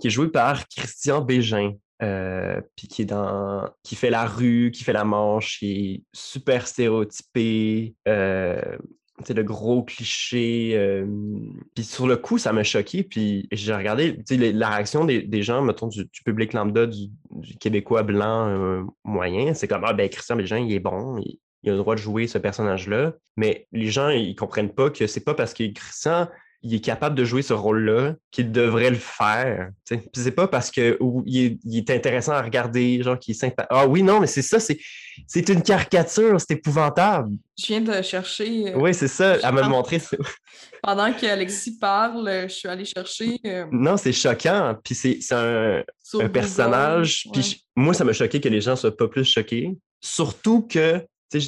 [0.01, 1.75] qui est jouée par Christian Bégin.
[1.99, 6.67] Puis qui est dans qui fait la rue, qui fait la manche, qui est super
[6.67, 7.95] stéréotypé,
[9.25, 10.73] c'est le gros cliché.
[10.75, 11.07] Euh,
[11.75, 13.03] puis sur le coup, ça m'a choqué.
[13.03, 17.09] Puis j'ai regardé la réaction des, gens, mettons, du, public lambda, du,
[17.59, 19.55] Québécois blanc euh, moyen.
[19.55, 22.01] C'est comme Ah, ben Christian Bégin, il est bon, il, il, a le droit de
[22.01, 23.15] jouer ce personnage-là.
[23.37, 26.29] Mais les gens, ils comprennent pas que c'est pas parce que Christian
[26.63, 29.71] il est capable de jouer ce rôle-là, qu'il devrait le faire.
[30.13, 33.67] C'est pas parce que il, est, intéressant à regarder, genre qu'il est sympa.
[33.71, 34.79] Ah oui, non, mais c'est ça, c'est,
[35.27, 37.37] c'est une caricature, c'est épouvantable.
[37.57, 38.73] Je viens de chercher.
[38.73, 40.01] Euh, oui, c'est ça, à me montrer.
[40.83, 43.39] Pendant qu'Alexis parle, je suis allée chercher.
[43.47, 44.77] Euh, non, c'est choquant.
[44.83, 45.85] Puis c'est, un,
[46.33, 47.29] personnage.
[47.33, 49.77] Puis moi, ça m'a choqué que les gens soient pas plus choqués.
[50.01, 51.05] Surtout que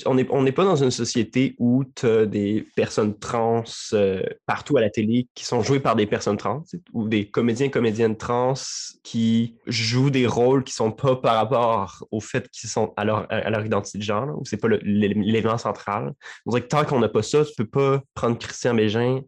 [0.07, 4.81] on n'est pas dans une société où tu as des personnes trans euh, partout à
[4.81, 6.63] la télé qui sont jouées par des personnes trans
[6.93, 8.55] ou des comédiens comédiennes trans
[9.03, 13.27] qui jouent des rôles qui sont pas par rapport au fait qu'ils sont à leur,
[13.31, 16.13] à leur identité de genre, ou c'est pas l'élément central.
[16.47, 19.21] On dirait que tant qu'on n'a pas ça, tu peux pas prendre Christian Bégin.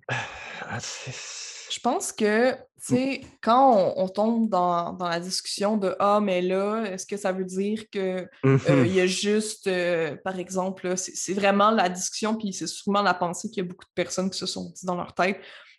[0.68, 0.78] Ah,
[1.70, 6.84] je pense que, tu sais, quand on, tombe dans, la discussion de Ah, mais là,
[6.84, 11.70] est-ce que ça veut dire qu'il euh, y a juste, euh, par exemple, c'est vraiment
[11.70, 14.46] la discussion, puis c'est souvent la pensée qu'il y a beaucoup de personnes qui se
[14.46, 15.38] sont dit dans leur tête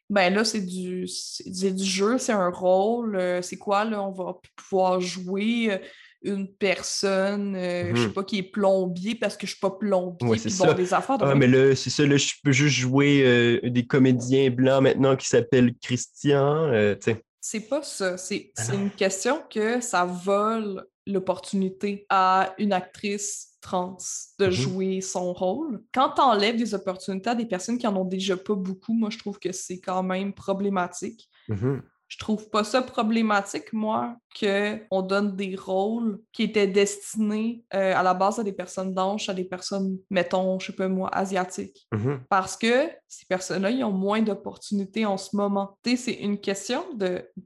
[0.10, 1.06] ben là, c'est du,
[1.46, 3.16] du jeu, c'est un rôle.
[3.16, 4.04] Euh, c'est quoi, là?
[4.04, 5.82] On va pouvoir jouer
[6.24, 9.72] une personne, euh, je sais mmh pas, qui est plombier parce que je suis pas
[9.72, 11.18] plombier, ouais, bon, des affaires.
[11.20, 15.16] ah, mais là, c'est ça, là, je peux juste jouer euh, des comédiens blancs maintenant
[15.16, 16.96] qui s'appellent Christian, euh.
[17.42, 23.98] C'est pas ça, c'est ah une question que ça vole l'opportunité à une actrice trans
[24.40, 25.84] de mmh jouer son rôle.
[25.94, 29.10] Quand tu enlèves des opportunités à des personnes qui en ont déjà pas beaucoup, moi,
[29.10, 31.30] je trouve que c'est quand même problématique.
[31.50, 31.80] Mmh
[32.14, 38.04] je trouve pas ça problématique, moi, qu'on donne des rôles qui étaient destinés euh, à
[38.04, 41.88] la base à des personnes blanches, à des personnes, mettons, je sais pas moi, asiatiques.
[41.94, 42.20] Mm-hmm.
[42.30, 45.78] Parce que ces personnes-là, ils ont moins d'opportunités en ce moment.
[45.84, 46.84] c'est une question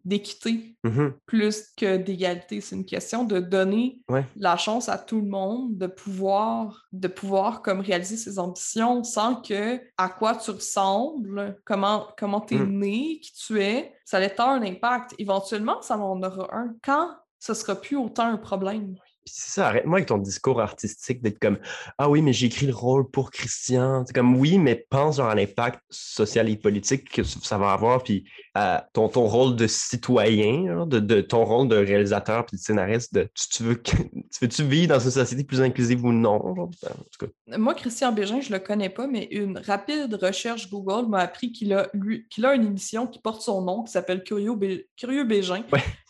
[0.05, 1.13] d'équité mm-hmm.
[1.25, 2.61] plus que d'égalité.
[2.61, 3.99] C'est une question de donner
[4.37, 9.41] la chance à tout le monde de pouvoir, de pouvoir comme réaliser ses ambitions sans
[9.41, 12.79] que à quoi tu ressembles, comment, comment tu es mm.
[12.79, 15.15] né, qui tu es, ça allait avoir un impact.
[15.17, 16.75] Éventuellement, ça en aura un.
[16.83, 18.95] Quand ce sera plus autant un problème?
[19.25, 21.59] C'est ça, arrête-moi avec ton discours artistique d'être comme
[21.97, 24.05] Ah oui, mais j'ai écrit le rôle pour Christian.
[24.05, 28.03] C'est comme oui, mais pense genre à l'impact social et politique que ça va avoir,
[28.03, 28.23] puis
[28.57, 33.29] à ton, ton rôle de citoyen, de, ton rôle de réalisateur puis de scénariste, de
[33.51, 33.93] tu, veux tu
[34.41, 36.71] veux-tu vivre dans une société plus inclusive ou non?
[37.55, 41.71] Moi, Christian Bégin, je le connais pas, mais une rapide recherche Google m'a appris qu'il
[41.71, 41.87] a,
[42.31, 44.57] qu'il a une émission qui porte son nom, qui s'appelle Curieux,
[44.95, 45.61] Curieux Bégin.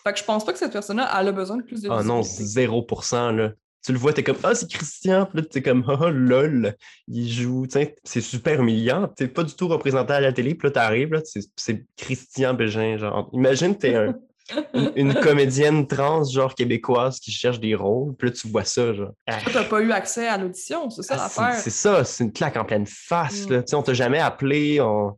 [0.04, 2.22] Fait que je pense pas que cette personne-là a besoin de plus de Ah non,
[2.22, 3.52] 0%, là.
[3.86, 6.76] Tu le vois, t'es comme, ah, c'est Christian, puis là, t'es comme, ah, lol,
[7.08, 7.66] il joue,
[8.04, 11.22] c'est super humiliant, t'es pas du tout représenté à la télé, puis là, t'arrives, là,
[11.56, 14.16] c'est Christian Bégin, genre, imagine, t'es un,
[14.96, 19.12] une, comédienne trans, genre québécoise, qui cherche des rôles, puis là, tu vois ça, genre.
[19.46, 21.62] Tu t'as pas eu accès à l'audition, c'est ça ah, l'affaire?
[21.62, 23.54] C'est ça, c'est une claque en pleine face, mm.
[23.54, 25.18] là, on t'a jamais appelé, on...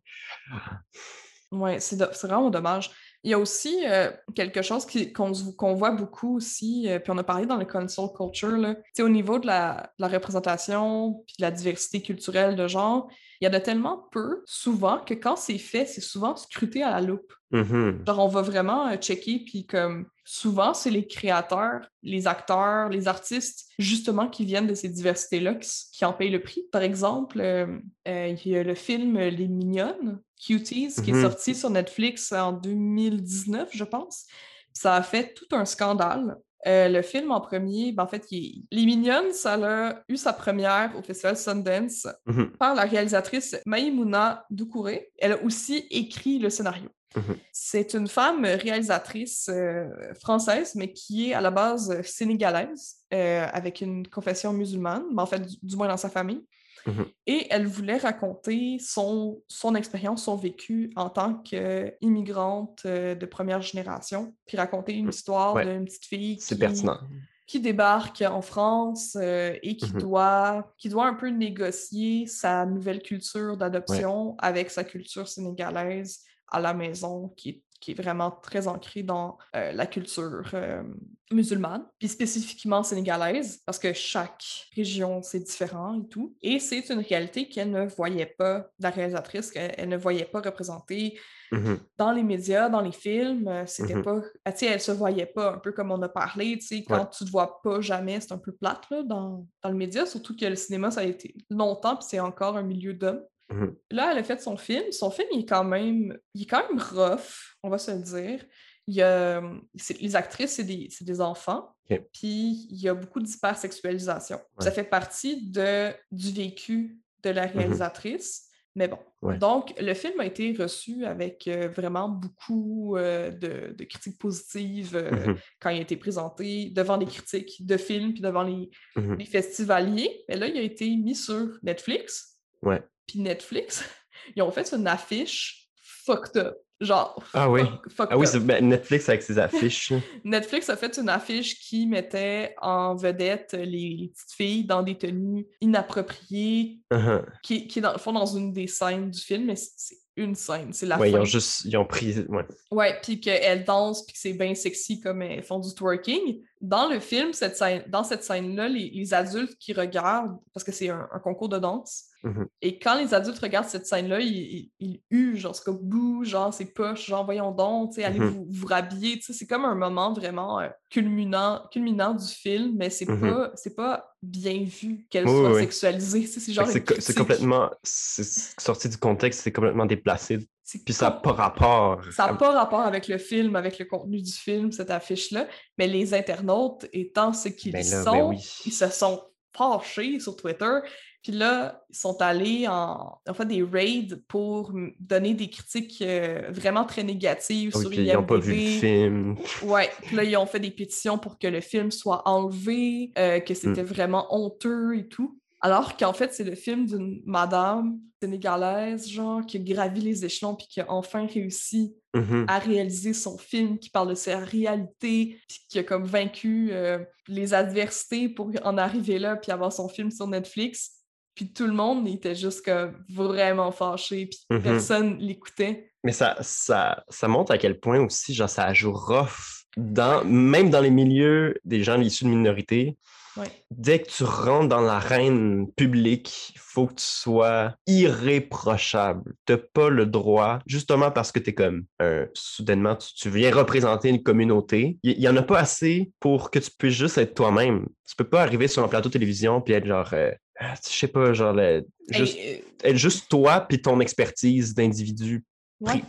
[1.52, 2.92] Ouais, c'est vraiment dommage.
[3.24, 7.18] Il y a aussi euh, quelque chose qui- qu'on voit beaucoup aussi, euh, puis on
[7.18, 8.76] a parlé dans le console culture, là.
[9.00, 13.10] Au niveau de la, de la représentation puis de la diversité culturelle de genre,
[13.42, 16.92] il y en a tellement peu, souvent, que quand c'est fait, c'est souvent scruté à
[16.92, 17.34] la loupe.
[17.52, 18.04] Mhm.
[18.06, 23.08] Genre, on va vraiment euh, checker, puis comme souvent, c'est les créateurs, les acteurs, les
[23.08, 26.64] artistes, justement, qui viennent de ces diversités-là qui, en payent le prix.
[26.72, 31.24] Par exemple, euh, euh, il y a le film Les Mignonnes, Cuties, qui est Mhm.
[31.24, 34.28] sorti sur Netflix en 2019, je pense.
[34.72, 36.38] Ça a fait tout un scandale.
[36.68, 40.34] Euh, le film en premier, ben, en fait, il Les Mignonnes, ça a eu sa
[40.34, 42.52] première au festival Sundance Mhm.
[42.60, 45.12] par la réalisatrice Maïmouna Doucouré.
[45.18, 46.90] Elle a aussi écrit le scénario.
[47.16, 47.38] Mhm.
[47.52, 49.88] C'est une femme réalisatrice euh,
[50.22, 55.22] française, mais qui est à la base euh, sénégalaise, euh, avec une confession musulmane, mais
[55.22, 56.46] en fait, du, du moins dans sa famille.
[56.86, 57.06] Mhm.
[57.28, 63.62] Et elle voulait raconter son, son expérience, son vécu en tant qu'immigrante euh, de première
[63.62, 65.66] génération, puis raconter une histoire Ouais.
[65.66, 67.00] d'une petite fille qui, pertinent.
[67.48, 73.58] qui débarque en France et qui, doit, qui doit un peu négocier sa nouvelle culture
[73.58, 76.20] d'adoption avec sa culture sénégalaise
[76.52, 80.84] à la maison, qui est, qui est vraiment très ancrée dans euh, la culture euh,
[81.32, 84.44] musulmane, puis spécifiquement sénégalaise, parce que chaque
[84.76, 86.36] région, c'est différent et tout.
[86.42, 90.42] Et c'est une réalité qu'elle ne voyait pas, la réalisatrice, qu'elle elle ne voyait pas
[90.42, 91.18] représentée
[91.52, 91.80] Mhm.
[91.98, 94.04] dans les médias, dans les films, euh, c'était Mhm.
[94.04, 94.22] pas.
[94.46, 96.84] ah, tu sais, elle se voyait pas, un peu comme on a parlé, tu sais,
[96.84, 97.10] quand Ouais.
[97.18, 100.36] tu te vois pas jamais, c'est un peu plate là, dans, dans le média, surtout
[100.36, 103.24] que le cinéma, ça a été longtemps, puis c'est encore un milieu d'hommes.
[103.50, 103.76] Mhm.
[103.92, 104.92] Là, elle a fait son film.
[104.92, 108.02] Son film, il est quand même, il est quand même rough, on va se le
[108.02, 108.46] dire.
[108.88, 109.42] Il y a,
[109.76, 111.76] c'est- les actrices, c'est des, enfants.
[112.14, 114.40] Puis il y a beaucoup d'hypersexualisation.
[114.60, 118.46] Ça fait partie de, du vécu de la réalisatrice.
[118.76, 119.00] Mais bon.
[119.22, 119.38] Ouais.
[119.38, 124.96] Donc, le film a été reçu avec euh, vraiment beaucoup euh, de, de critiques positives
[124.96, 129.26] euh, quand il a été présenté devant les critiques de films puis devant les, les
[129.26, 130.24] festivaliers.
[130.30, 132.40] Mais là, il a été mis sur Netflix.
[132.62, 132.82] Ouais.
[133.10, 133.84] Puis Netflix,
[134.36, 136.56] ils ont fait une affiche fucked up.
[136.82, 137.62] Genre, Ah oui.
[137.62, 138.44] fuck- fucked Ah oui, up.
[138.44, 139.92] ben, Netflix avec ses affiches.
[140.24, 143.66] Netflix a fait une affiche qui mettait en vedette les,
[143.98, 147.26] les petites filles dans des tenues inappropriées, Mhm.
[147.44, 150.72] qui, qui dans le fond, dans une des scènes du film, mais c'est une scène,
[150.74, 151.22] c'est la Ouais, ils fin.
[151.22, 152.18] ont juste ils ont pris.
[152.30, 152.46] Ouais.
[152.72, 156.42] Ouais, puis qu'elles dansent, puis que c'est bien sexy comme elles font du twerking.
[156.62, 160.72] Dans le film, cette scène, dans cette scène-là, les, les adultes qui regardent, parce que
[160.72, 162.48] c'est un, un concours de danse, Mhm.
[162.62, 166.26] et quand les adultes regardent cette scène-là, ils, ils, ils huent, genre, c'est comme bouh,
[166.26, 169.48] genre, c'est poche, genre, voyons donc, tu sais, allez vous, vous rhabiller, tu sais, c'est
[169.48, 173.22] comme un moment vraiment euh, culminant, culminant du film, mais c'est Mhm.
[173.22, 175.60] pas, c'est pas bien vu qu'elle Oui, soit oui.
[175.62, 177.70] sexualisée, tu sais, c'est genre C'est co- c'est complètement.
[177.84, 178.26] C'est
[178.60, 180.40] sorti du contexte, c'est complètement déplacé.
[180.64, 182.04] C'est Puis ça n'a pas rapport.
[182.12, 185.88] Ça n'a pas rapport avec le film, avec le contenu du film, cette affiche-là, mais
[185.88, 188.38] les internautes, étant ce qu'ils Ben là, sont, ben oui.
[188.66, 189.24] ils se sont
[189.56, 190.80] fâchés sur Twitter.
[191.22, 196.44] Puis là, ils sont allés en, en fait des raids pour donner des critiques euh,
[196.50, 198.80] vraiment très négatives Oui, sur puis ils n'ont pas vu le IMDb.
[198.80, 199.36] film.
[199.64, 203.40] Ouais, puis là, ils ont fait des pétitions pour que le film soit enlevé, euh,
[203.42, 205.38] que c'était vraiment honteux et tout.
[205.62, 210.56] Alors qu'en fait, c'est le film d'une madame sénégalaise, genre, qui a gravi les échelons
[210.56, 212.46] puis qui a enfin réussi Mhm.
[212.48, 216.98] à réaliser son film, qui parle de sa réalité, puis qui a comme vaincu euh,
[217.28, 220.99] les adversités pour en arriver là, puis avoir son film sur Netflix.
[221.40, 224.62] Puis tout le monde était juste comme vraiment fâché, puis Mhm.
[224.62, 225.94] personne l'écoutait.
[226.04, 229.64] Mais ça, ça, ça montre à quel point aussi, genre, ça joue rough.
[229.78, 232.98] Dans, même dans les milieux des gens issus de minorités,
[233.38, 233.48] Ouais.
[233.72, 239.34] dès que tu rentres dans l'arène publique, il faut que tu sois irréprochable.
[239.46, 243.30] Tu n'as pas le droit, justement parce que tu es comme, euh, soudainement, tu, tu
[243.30, 244.98] viens représenter une communauté.
[245.04, 247.86] Il n'y en a pas assez pour que tu puisses juste être toi-même.
[248.10, 251.08] Tu peux pas arriver sur un plateau de télévision puis être genre, euh, je sais
[251.08, 255.44] pas, genre, le- juste, Hey, être juste toi puis ton expertise d'individu
[255.88, 256.04] euh, ouais.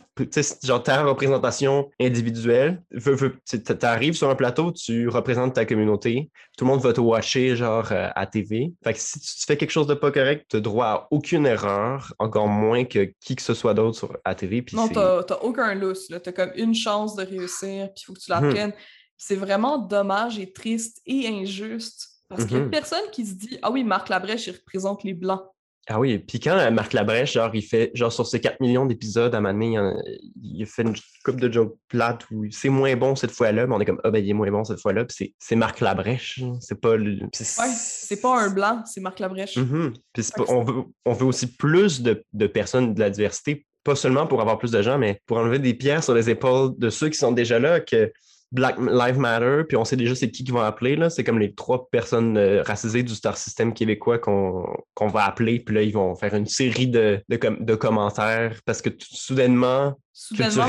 [0.64, 2.82] genre ta représentation individuelle.
[2.90, 6.92] Veux- veux- tu arrives sur un plateau, tu représentes ta communauté, tout le monde va
[6.92, 8.72] te watcher genre euh, à TV.
[8.82, 12.12] Fait que si tu fais quelque chose de pas correct, tu droit à aucune erreur,
[12.18, 14.64] encore moins que qui que ce soit d'autre sur à TV.
[14.72, 16.08] Non, t'as t'as aucun lousse.
[16.08, 18.50] T'as comme une chance de réussir, puis il faut que tu la Mhm.
[18.52, 18.72] prennes.
[19.16, 22.08] C'est vraiment dommage et triste et injuste.
[22.30, 22.70] Parce qu'il n'y a Mhm.
[22.70, 25.42] personne qui se dit Ah oui, Marc Labrèche, il représente les Blancs.
[25.88, 28.86] Ah oui, puis quand euh, Marc Labrèche, genre, il fait, genre, sur ses 4 millions
[28.86, 30.02] d'épisodes à Mané, il, en a-
[30.40, 33.74] il a fait une coupe de jokes plates où c'est moins bon cette fois-là, mais
[33.74, 35.80] on est comme, ah ben, il est moins bon cette fois-là, puis c'est- c'est Marc
[35.80, 37.22] Labrèche, c'est pas le.
[37.22, 37.28] Ouais,
[37.74, 39.56] c'est pas un Blanc, c'est Marc Labrèche.
[39.56, 39.94] Mhm.
[40.12, 44.26] Puis on, veut, on veut aussi plus de, de personnes de la diversité pas seulement
[44.26, 47.08] pour avoir plus de gens, mais pour enlever des pierres sur les épaules de ceux
[47.08, 48.12] qui sont déjà là, que
[48.52, 50.96] Black Lives Matter, puis on sait déjà c'est qui qui vont appeler.
[50.96, 51.08] Là.
[51.08, 54.66] C'est comme les trois personnes euh, racisées du Star System québécois qu'on,
[55.00, 59.96] va appeler, puis là, ils vont faire une série de, de, commentaires parce que soudainement,
[60.12, 60.66] Soudainement,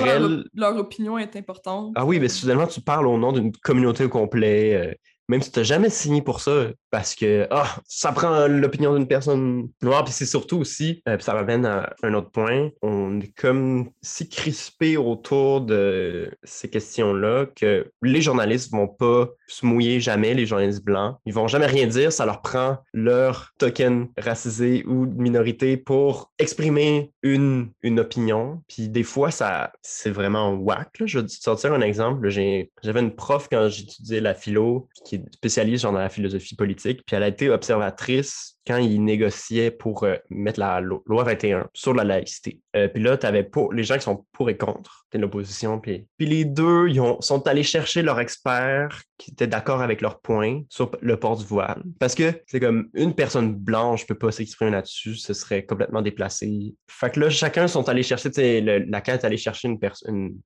[0.53, 1.91] leur, opinion est importante.
[1.95, 4.75] Ah oui, mais soudainement, tu parles au nom d'une communauté au complet.
[4.75, 4.93] Euh,
[5.31, 9.07] même si tu n'as jamais signé pour ça, parce que ah, ça prend l'opinion d'une
[9.07, 13.17] personne noire, puis c'est surtout aussi, euh, puis ça m'amène à un autre point, on
[13.21, 19.99] est comme si crispé autour de ces questions-là que les journalistes vont pas se mouiller
[19.99, 21.17] jamais, les journalistes blancs.
[21.25, 27.11] Ils vont jamais rien dire, ça leur prend leur token racisé ou minorité pour exprimer
[27.23, 28.61] une, une opinion.
[28.67, 30.89] Puis des fois, ça c'est vraiment whack.
[31.05, 32.29] Je vais sortir un exemple.
[32.29, 37.15] J'avais une prof quand j'étudiais la philo qui est spécialiste dans la philosophie politique puis
[37.15, 42.03] elle a été observatrice quand il négociait pour euh, mettre la loi 21 sur la
[42.03, 42.59] laïcité.
[42.75, 45.79] Euh, puis là, tu avais pour, les gens qui sont pour et contre, de l'opposition.
[45.79, 50.19] Puis, les deux, ils ont, sont allés chercher leur expert qui était d'accord avec leur
[50.19, 51.83] point sur le port du voile.
[51.99, 56.75] Parce que c'est comme une personne blanche peut pas s'exprimer là-dessus, ce serait complètement déplacé.
[56.87, 59.77] Fait que là, chacun sont allés chercher, le, la est allée chercher une,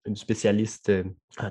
[0.06, 1.04] une, spécialiste euh,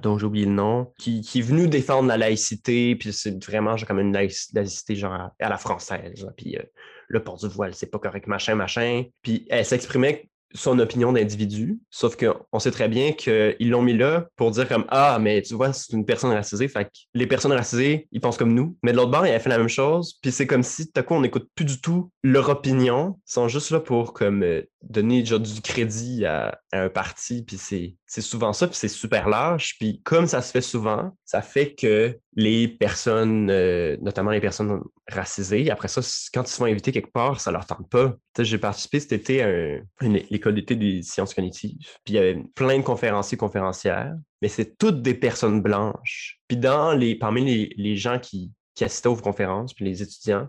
[0.03, 3.77] dont j'ai oublié le nom, qui, qui, est venue défendre la laïcité, puis c'est vraiment
[3.77, 6.27] genre, comme une laïcité genre à la française.
[6.37, 6.65] Puis euh,
[7.09, 9.05] le port du voile, c'est pas correct, machin, machin.
[9.23, 14.29] Puis elle s'exprimait son opinion d'individu, sauf qu'on sait très bien qu'ils l'ont mis là
[14.37, 17.53] pour dire comme Ah, mais tu vois, c'est une personne racisée, fait que les personnes
[17.53, 18.77] racisées, ils pensent comme nous.
[18.83, 21.01] Mais de l'autre bord, il a fait la même chose, puis c'est comme si, tout
[21.01, 24.63] à coup, on n'écoute plus du tout leur opinion, ils sont juste là pour euh,
[24.83, 29.77] donner du crédit à, un parti, puis c'est, souvent ça, puis c'est super lâche.
[29.79, 34.81] Puis comme ça se fait souvent, ça fait que les personnes, euh, notamment les personnes
[35.09, 36.01] racisées, après ça,
[36.33, 38.15] quand ils sont invités quelque part, ça leur tente pas.
[38.39, 42.79] J'ai participé cet été à l'école d'été des sciences cognitives, puis il y avait plein
[42.79, 46.41] de conférenciers, conférencières, mais c'est toutes des personnes blanches.
[46.49, 50.49] Puis dans les, parmi les, les gens qui, qui assistaient aux conférences, puis les étudiants,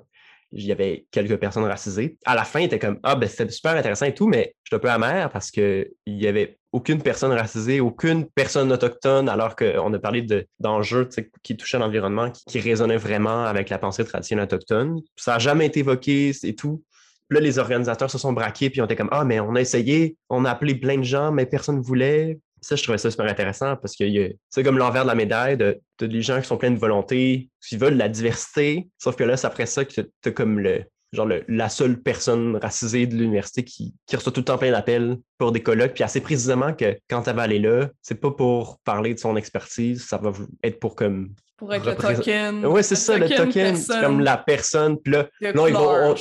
[0.51, 2.17] il y avait quelques personnes racisées.
[2.25, 4.69] À la fin, il était comme Ah, ben c'était super intéressant et tout, mais je
[4.69, 9.55] suis un peu amer parce qu'il n'y avait aucune personne racisée, aucune personne autochtone, alors
[9.55, 10.25] qu'on a parlé
[10.60, 11.10] d'enjeux
[11.41, 14.99] qui touchaient l'environnement, qui, résonnaient vraiment avec la pensée traditionnelle autochtone.
[15.15, 16.84] Ça n'a jamais été évoqué et tout.
[17.29, 20.17] là, les organisateurs se sont braqués, puis on était comme Ah, mais on a essayé,
[20.29, 22.39] on a appelé plein de gens, mais personne ne voulait.
[22.65, 24.06] Ça, je trouvais ça super intéressant parce que
[24.49, 27.78] c'est comme l'envers de la médaille de, des gens qui sont pleins de volonté, qui
[27.78, 28.88] veulent la diversité.
[28.97, 32.58] Sauf que là, c'est après ça que tu as comme le, genre la seule personne
[32.58, 35.93] racisée de l'université qui, reçoit tout le temps plein d'appels pour des colloques.
[35.93, 39.38] Puis assez précisément que quand elle va aller là, c'est pas pour parler de son
[39.38, 41.36] expertise, ça va être pour comme.
[41.58, 42.65] Pour être le token.
[42.65, 43.75] Oui, c'est ça, le token.
[43.75, 44.97] C'est comme la personne.
[44.97, 46.15] Puis là, non,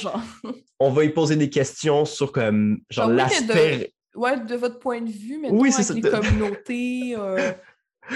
[0.79, 5.11] on, va y poser des questions sur comme genre l'aspect ouais, de votre point de
[5.11, 7.53] vue, mais oui, avec les communautés euh,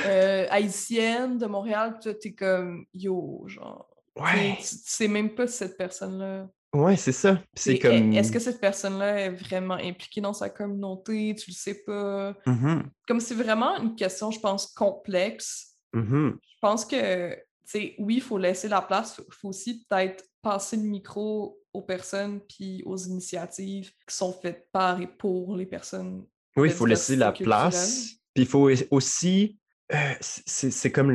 [0.07, 3.89] euh, haïtiennes de Montréal, tu es comme yo, genre.
[4.17, 4.57] Ouais.
[4.59, 6.49] Tu sais même pas cette personne-là.
[6.75, 7.41] Ouais, c'est ça.
[7.55, 8.13] C'est comme.
[8.13, 11.35] Est-ce que cette personne-là est vraiment impliquée dans sa communauté?
[11.35, 12.33] Tu le sais pas.
[12.47, 12.83] Mm-hmm.
[13.07, 15.77] Comme c'est vraiment une question, je pense, complexe.
[15.95, 16.33] Mm-hmm.
[16.33, 19.21] Je pense que, tu sais, oui, il faut laisser la place.
[19.27, 24.69] Il faut aussi peut-être passer le micro aux personnes puis aux initiatives qui sont faites
[24.73, 26.27] par et pour les personnes.
[26.57, 28.17] Oui, il faut laisser la place.
[28.35, 29.59] Puis il faut aussi
[29.95, 31.11] euh, c'est comme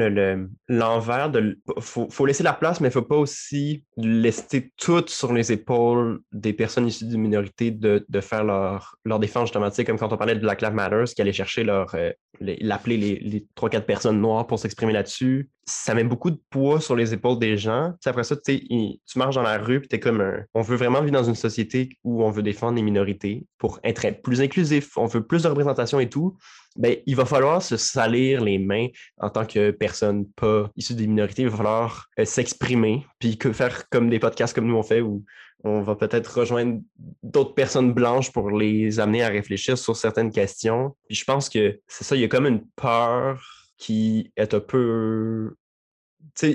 [0.67, 1.59] l'envers le, de.
[1.79, 5.51] Faut, faut laisser la place, mais il ne faut pas aussi laisser tout sur les
[5.51, 9.69] épaules des personnes issues d'une minorité de, faire leur, leur défense, justement.
[9.69, 11.93] Tu comme quand on parlait de Black Lives Matter, qui allait chercher leur.
[11.93, 15.51] Euh, l'appeler les, les 3-4 personnes noires pour s'exprimer là-dessus.
[15.65, 17.93] Ça met beaucoup de poids sur les épaules des gens.
[18.05, 20.43] après ça, tu marches dans la rue, puis tu es comme un.
[20.55, 24.21] On veut vraiment vivre dans une société où on veut défendre les minorités pour être
[24.23, 24.97] plus inclusif.
[24.97, 26.35] On veut plus de représentation et tout
[26.75, 31.07] ben, il va falloir se salir les mains en tant que personne pas issue des
[31.07, 31.43] minorités.
[31.43, 35.01] Il va falloir euh, s'exprimer, puis que faire comme des podcasts comme nous on fait,
[35.01, 35.23] où
[35.63, 36.81] on va peut-être rejoindre
[37.21, 40.95] d'autres personnes blanches pour les amener à réfléchir sur certaines questions.
[41.07, 43.41] Puis je pense que c'est ça, il y a comme une peur
[43.77, 45.55] qui est un peu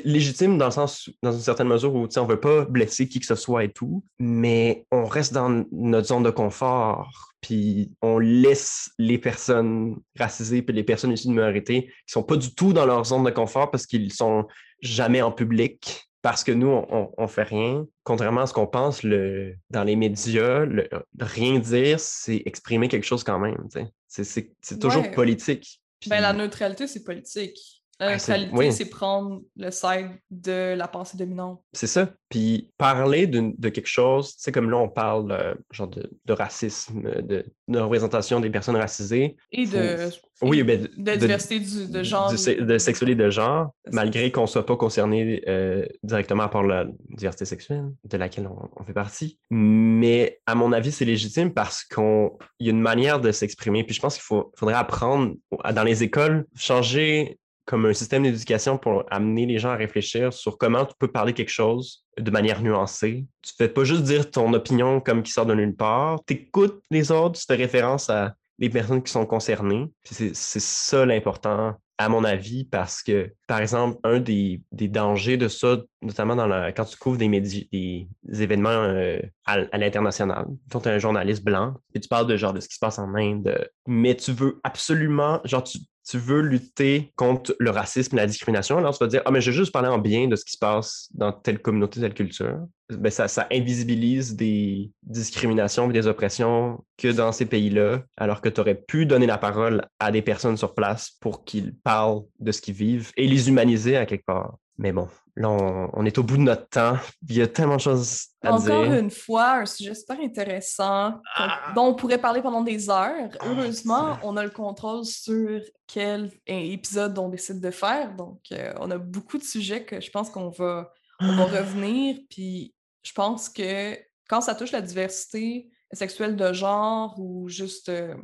[0.05, 3.21] légitime dans le sens, dans une certaine mesure où on ne veut pas blesser qui
[3.21, 8.19] que ce soit et tout, mais on reste dans notre zone de confort, puis on
[8.19, 12.73] laisse les personnes racisées puis les personnes issues de minorité qui sont pas du tout
[12.73, 14.47] dans leur zone de confort parce qu'ils sont
[14.81, 16.05] jamais en public.
[16.21, 17.87] Parce que nous, on, on fait rien.
[18.03, 20.89] Contrairement à ce qu'on pense, le, dans les médias, le,
[21.21, 23.69] rien dire, c'est exprimer quelque chose quand même.
[24.09, 25.81] C'est toujours politique.
[26.09, 27.78] Ben, la neutralité, c'est politique.
[28.01, 28.73] La Ah, c'est- oui.
[28.73, 31.61] c'est prendre le side de la pensée dominante.
[31.73, 32.09] C'est ça.
[32.29, 37.03] Puis parler de quelque chose, sais, comme là, on parle euh, genre de, de racisme,
[37.23, 39.37] de, de représentation des personnes racisées.
[39.51, 40.11] Et de,
[40.43, 42.33] Oui, et ben, de, de- diversité du, de genre.
[42.33, 46.63] du de sexualité de genre, C'est- malgré qu'on ne soit pas concerné euh, directement par
[46.63, 46.85] la
[47.17, 49.41] diversité sexuelle, de laquelle on, on fait partie.
[49.51, 52.29] Mais à mon avis, c'est légitime parce qu'il
[52.61, 53.83] y a une manière de s'exprimer.
[53.83, 54.23] Puis je pense qu'il
[54.57, 55.35] faudrait apprendre
[55.75, 60.57] dans les écoles, changer comme un système d'éducation pour amener les gens à réfléchir sur
[60.57, 63.27] comment tu peux parler quelque chose de manière nuancée.
[63.43, 66.19] Tu fais pas juste dire ton opinion comme qui sort de nulle part.
[66.27, 69.87] Tu écoutes les autres, tu fais référence à les personnes qui sont concernées.
[70.03, 75.49] C'est ça l'important, à mon avis, parce que, par exemple, un des, des dangers de
[75.49, 78.09] ça, notamment dans quand tu couvres des, des
[78.43, 82.67] événements euh, à, l'international, quand tu es un journaliste blanc, et tu parles de ce
[82.67, 85.79] qui se passe en Inde, mais tu veux absolument, genre, tu,
[86.09, 89.43] tu veux lutter contre le racisme et la discrimination, alors tu vas dire, ah, mais
[89.43, 92.15] je vais juste parler en bien de ce qui se passe dans telle communauté, telle
[92.15, 92.59] culture.
[92.91, 98.49] Ben, ça, ça invisibilise des discriminations et des oppressions que dans ces pays-là, alors que
[98.49, 102.53] tu aurais pu donner la parole à des personnes sur place pour qu'ils parlent de
[102.53, 104.57] ce qu'ils vivent et les humaniser à quelque part.
[104.81, 106.97] Mais bon, là, on, on est au bout de notre temps.
[107.29, 108.95] Il y a tellement de choses à Encore dire.
[108.95, 111.73] une fois, un sujet super intéressant Ah!
[111.75, 113.29] dont on pourrait parler pendant des heures.
[113.45, 118.15] Heureusement, on a le contrôle sur quel épisode on décide de faire.
[118.15, 122.17] Donc, euh, on a beaucoup de sujets que je pense qu'on va, on va revenir.
[122.31, 122.73] Puis,
[123.03, 123.99] je pense que
[124.29, 128.15] quand ça touche la diversité sexuelle de genre ou juste euh,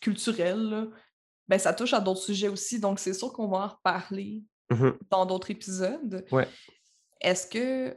[0.00, 0.84] culturelle, là,
[1.48, 2.78] ben, ça touche à d'autres sujets aussi.
[2.78, 4.94] Donc, c'est sûr qu'on va en reparler Mhm.
[5.10, 6.24] dans d'autres épisodes.
[6.32, 6.48] Ouais.
[7.20, 7.46] Est-ce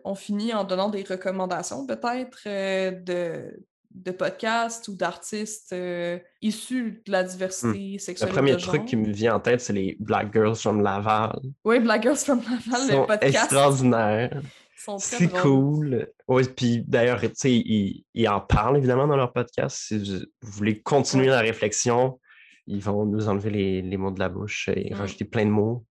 [0.02, 7.02] qu'on finit en donnant des recommandations peut-être euh, de, de podcasts ou d'artistes euh, issus
[7.06, 8.86] de la diversité Le sexuelle et premier de truc genre?
[8.86, 11.40] qui me vient en tête, c'est les Black Girls from Laval.
[11.66, 13.50] Oui, Black Girls from Laval, le podcast.
[13.50, 16.08] très C'est cool.
[16.28, 19.78] Ouais, puis d'ailleurs, tu sais, ils, ils en parlent évidemment dans leur podcast.
[19.88, 22.20] Si vous vous voulez continuer la réflexion,
[22.68, 25.86] ils vont nous enlever les, les mots de la bouche et rajouter plein de mots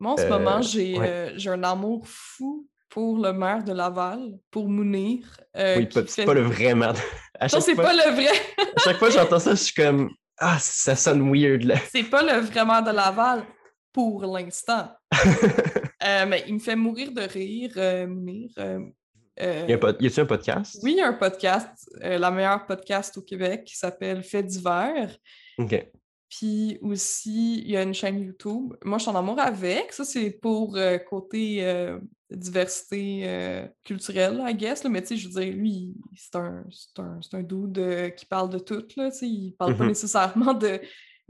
[0.00, 1.08] Moi, en ce Euh, moment, j'ai ouais.
[1.08, 5.20] euh, j'ai un amour fou pour le maire de Laval, pour Mounir.
[5.56, 6.96] euh, oui, c'est fait- pas le vrai man.
[7.38, 8.28] À Non, chaque, c'est fois, pas le vrai.
[8.76, 10.10] à chaque fois que j'entends ça, je suis comme
[10.40, 11.74] Ah, ça sonne weird là.
[11.92, 13.42] C'est pas le vrai maire de Laval
[13.92, 14.88] pour l'instant.
[16.04, 18.50] Euh, mais il me fait mourir de rire, euh, Mounir.
[18.58, 18.78] euh,
[19.40, 20.78] euh, y a, pas- y a-tu un podcast?
[20.84, 24.44] Oui, il y a un podcast, euh, la meilleure podcast au Québec, qui s'appelle Fait
[24.44, 25.10] divers.
[25.58, 25.88] Ok.
[26.30, 28.74] Puis aussi, il y a une chaîne YouTube.
[28.84, 29.92] Moi, je suis en amour avec.
[29.92, 31.98] Ça, c'est pour euh, côté euh,
[32.30, 34.84] diversité euh, culturelle, I guess.
[34.84, 34.90] là.
[34.90, 38.26] Mais tu sais, je veux dire, lui, c'est un, c'est un, c'est un dude qui
[38.26, 38.84] parle de tout.
[38.96, 39.26] Là, tu sais.
[39.26, 39.88] il parle pas Mhm.
[39.88, 40.80] nécessairement de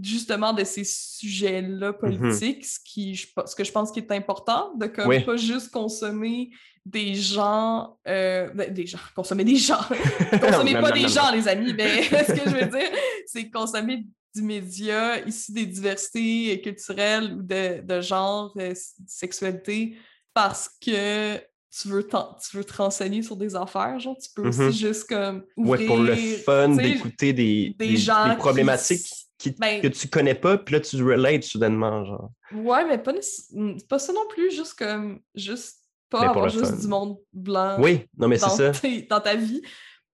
[0.00, 4.72] justement de ces sujets-là politiques, ce, qui, je ce que je pense qui est important,
[4.76, 5.20] de comme Oui.
[5.24, 6.50] pas juste consommer
[6.86, 9.80] des gens, euh, ben, des gens, consommer des gens,
[10.40, 12.90] consommer pas des gens, les amis, mais ce que je veux dire,
[13.26, 19.96] c'est consommer du média issu des diversités culturelles ou de, de genre, euh, s- sexualité,
[20.34, 21.36] parce que
[21.70, 24.48] tu veux, tu veux te renseigner sur des affaires, genre, tu peux Mhm.
[24.48, 29.06] aussi juste comme Ouais, pour le ouvrir, fun d'écouter des, des des- gens des problématiques
[29.38, 32.30] qui- Ben- que tu connais pas, puis là tu relates soudainement, genre.
[32.52, 33.52] Ouais, mais pas, nécess-
[33.88, 35.78] pas ça non plus, juste comme, juste
[36.10, 36.76] pas Mais avoir juste fun.
[36.76, 38.72] du monde blanc Oui, non mais c'est dans, ça.
[39.10, 39.62] dans ta vie,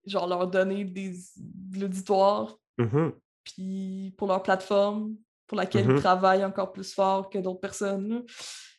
[0.07, 3.13] genre leur donner des, de l'auditoire Mhm.
[3.45, 5.15] Puis pour leur plateforme
[5.47, 5.97] pour laquelle Mhm.
[5.97, 8.25] ils travaillent encore plus fort que d'autres personnes.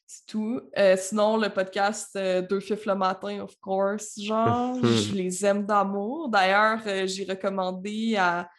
[0.08, 0.62] C'est tout.
[0.78, 5.66] Euh, sinon, le podcast euh, Deux fifs le matin, of course, genre, je les aime
[5.66, 6.30] d'amour.
[6.30, 8.50] D'ailleurs, euh, j'ai recommandé à,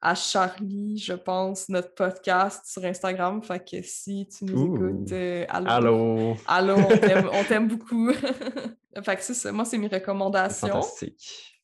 [0.00, 3.42] à Charlie, je pense, notre podcast sur Instagram.
[3.42, 4.74] Fait que si tu nous Ouh.
[4.76, 5.12] écoutes,
[5.48, 5.66] allô.
[5.68, 8.10] Allô, Allô, on t'aime- on t'aime beaucoup.
[9.02, 9.52] fait que c'est ça.
[9.52, 10.68] Moi, c'est mes recommandations.
[10.68, 11.54] fantastique.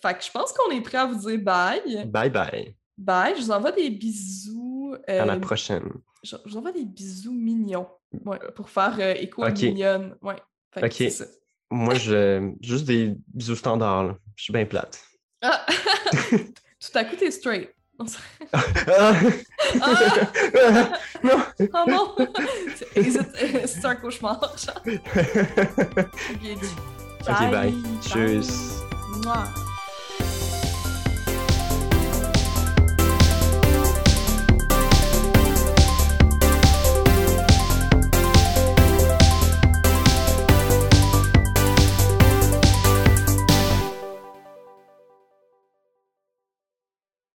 [0.00, 2.06] Fait que je pense qu'on est prêt à vous dire bye.
[2.06, 2.74] Bye bye.
[3.00, 4.94] Bye, je vous envoie des bisous.
[5.08, 5.84] À la euh, prochaine.
[6.22, 7.88] je, je vous envoie des bisous mignons.
[8.26, 9.62] Ouais, pour faire euh, écho à Ok.
[9.62, 10.16] mignonne.
[10.20, 10.36] Ouais.
[10.74, 11.26] Fait Ok.
[11.70, 14.04] Moi, je juste des bisous standards.
[14.04, 14.16] là.
[14.36, 15.00] Je suis bien plate.
[15.40, 15.64] Ah!
[16.30, 17.70] Tout à coup, t'es straight.
[17.98, 18.18] Non, c'est-
[18.52, 19.14] Ah!
[19.80, 20.92] Ah!
[21.24, 21.38] non!
[21.60, 22.14] Oh non!
[22.76, 24.40] C'est c'est- un cauchemar.
[24.58, 24.82] genre.
[24.84, 26.42] Ok,
[27.26, 27.50] bye.
[27.50, 27.74] Bye.
[28.02, 28.80] Tchuss.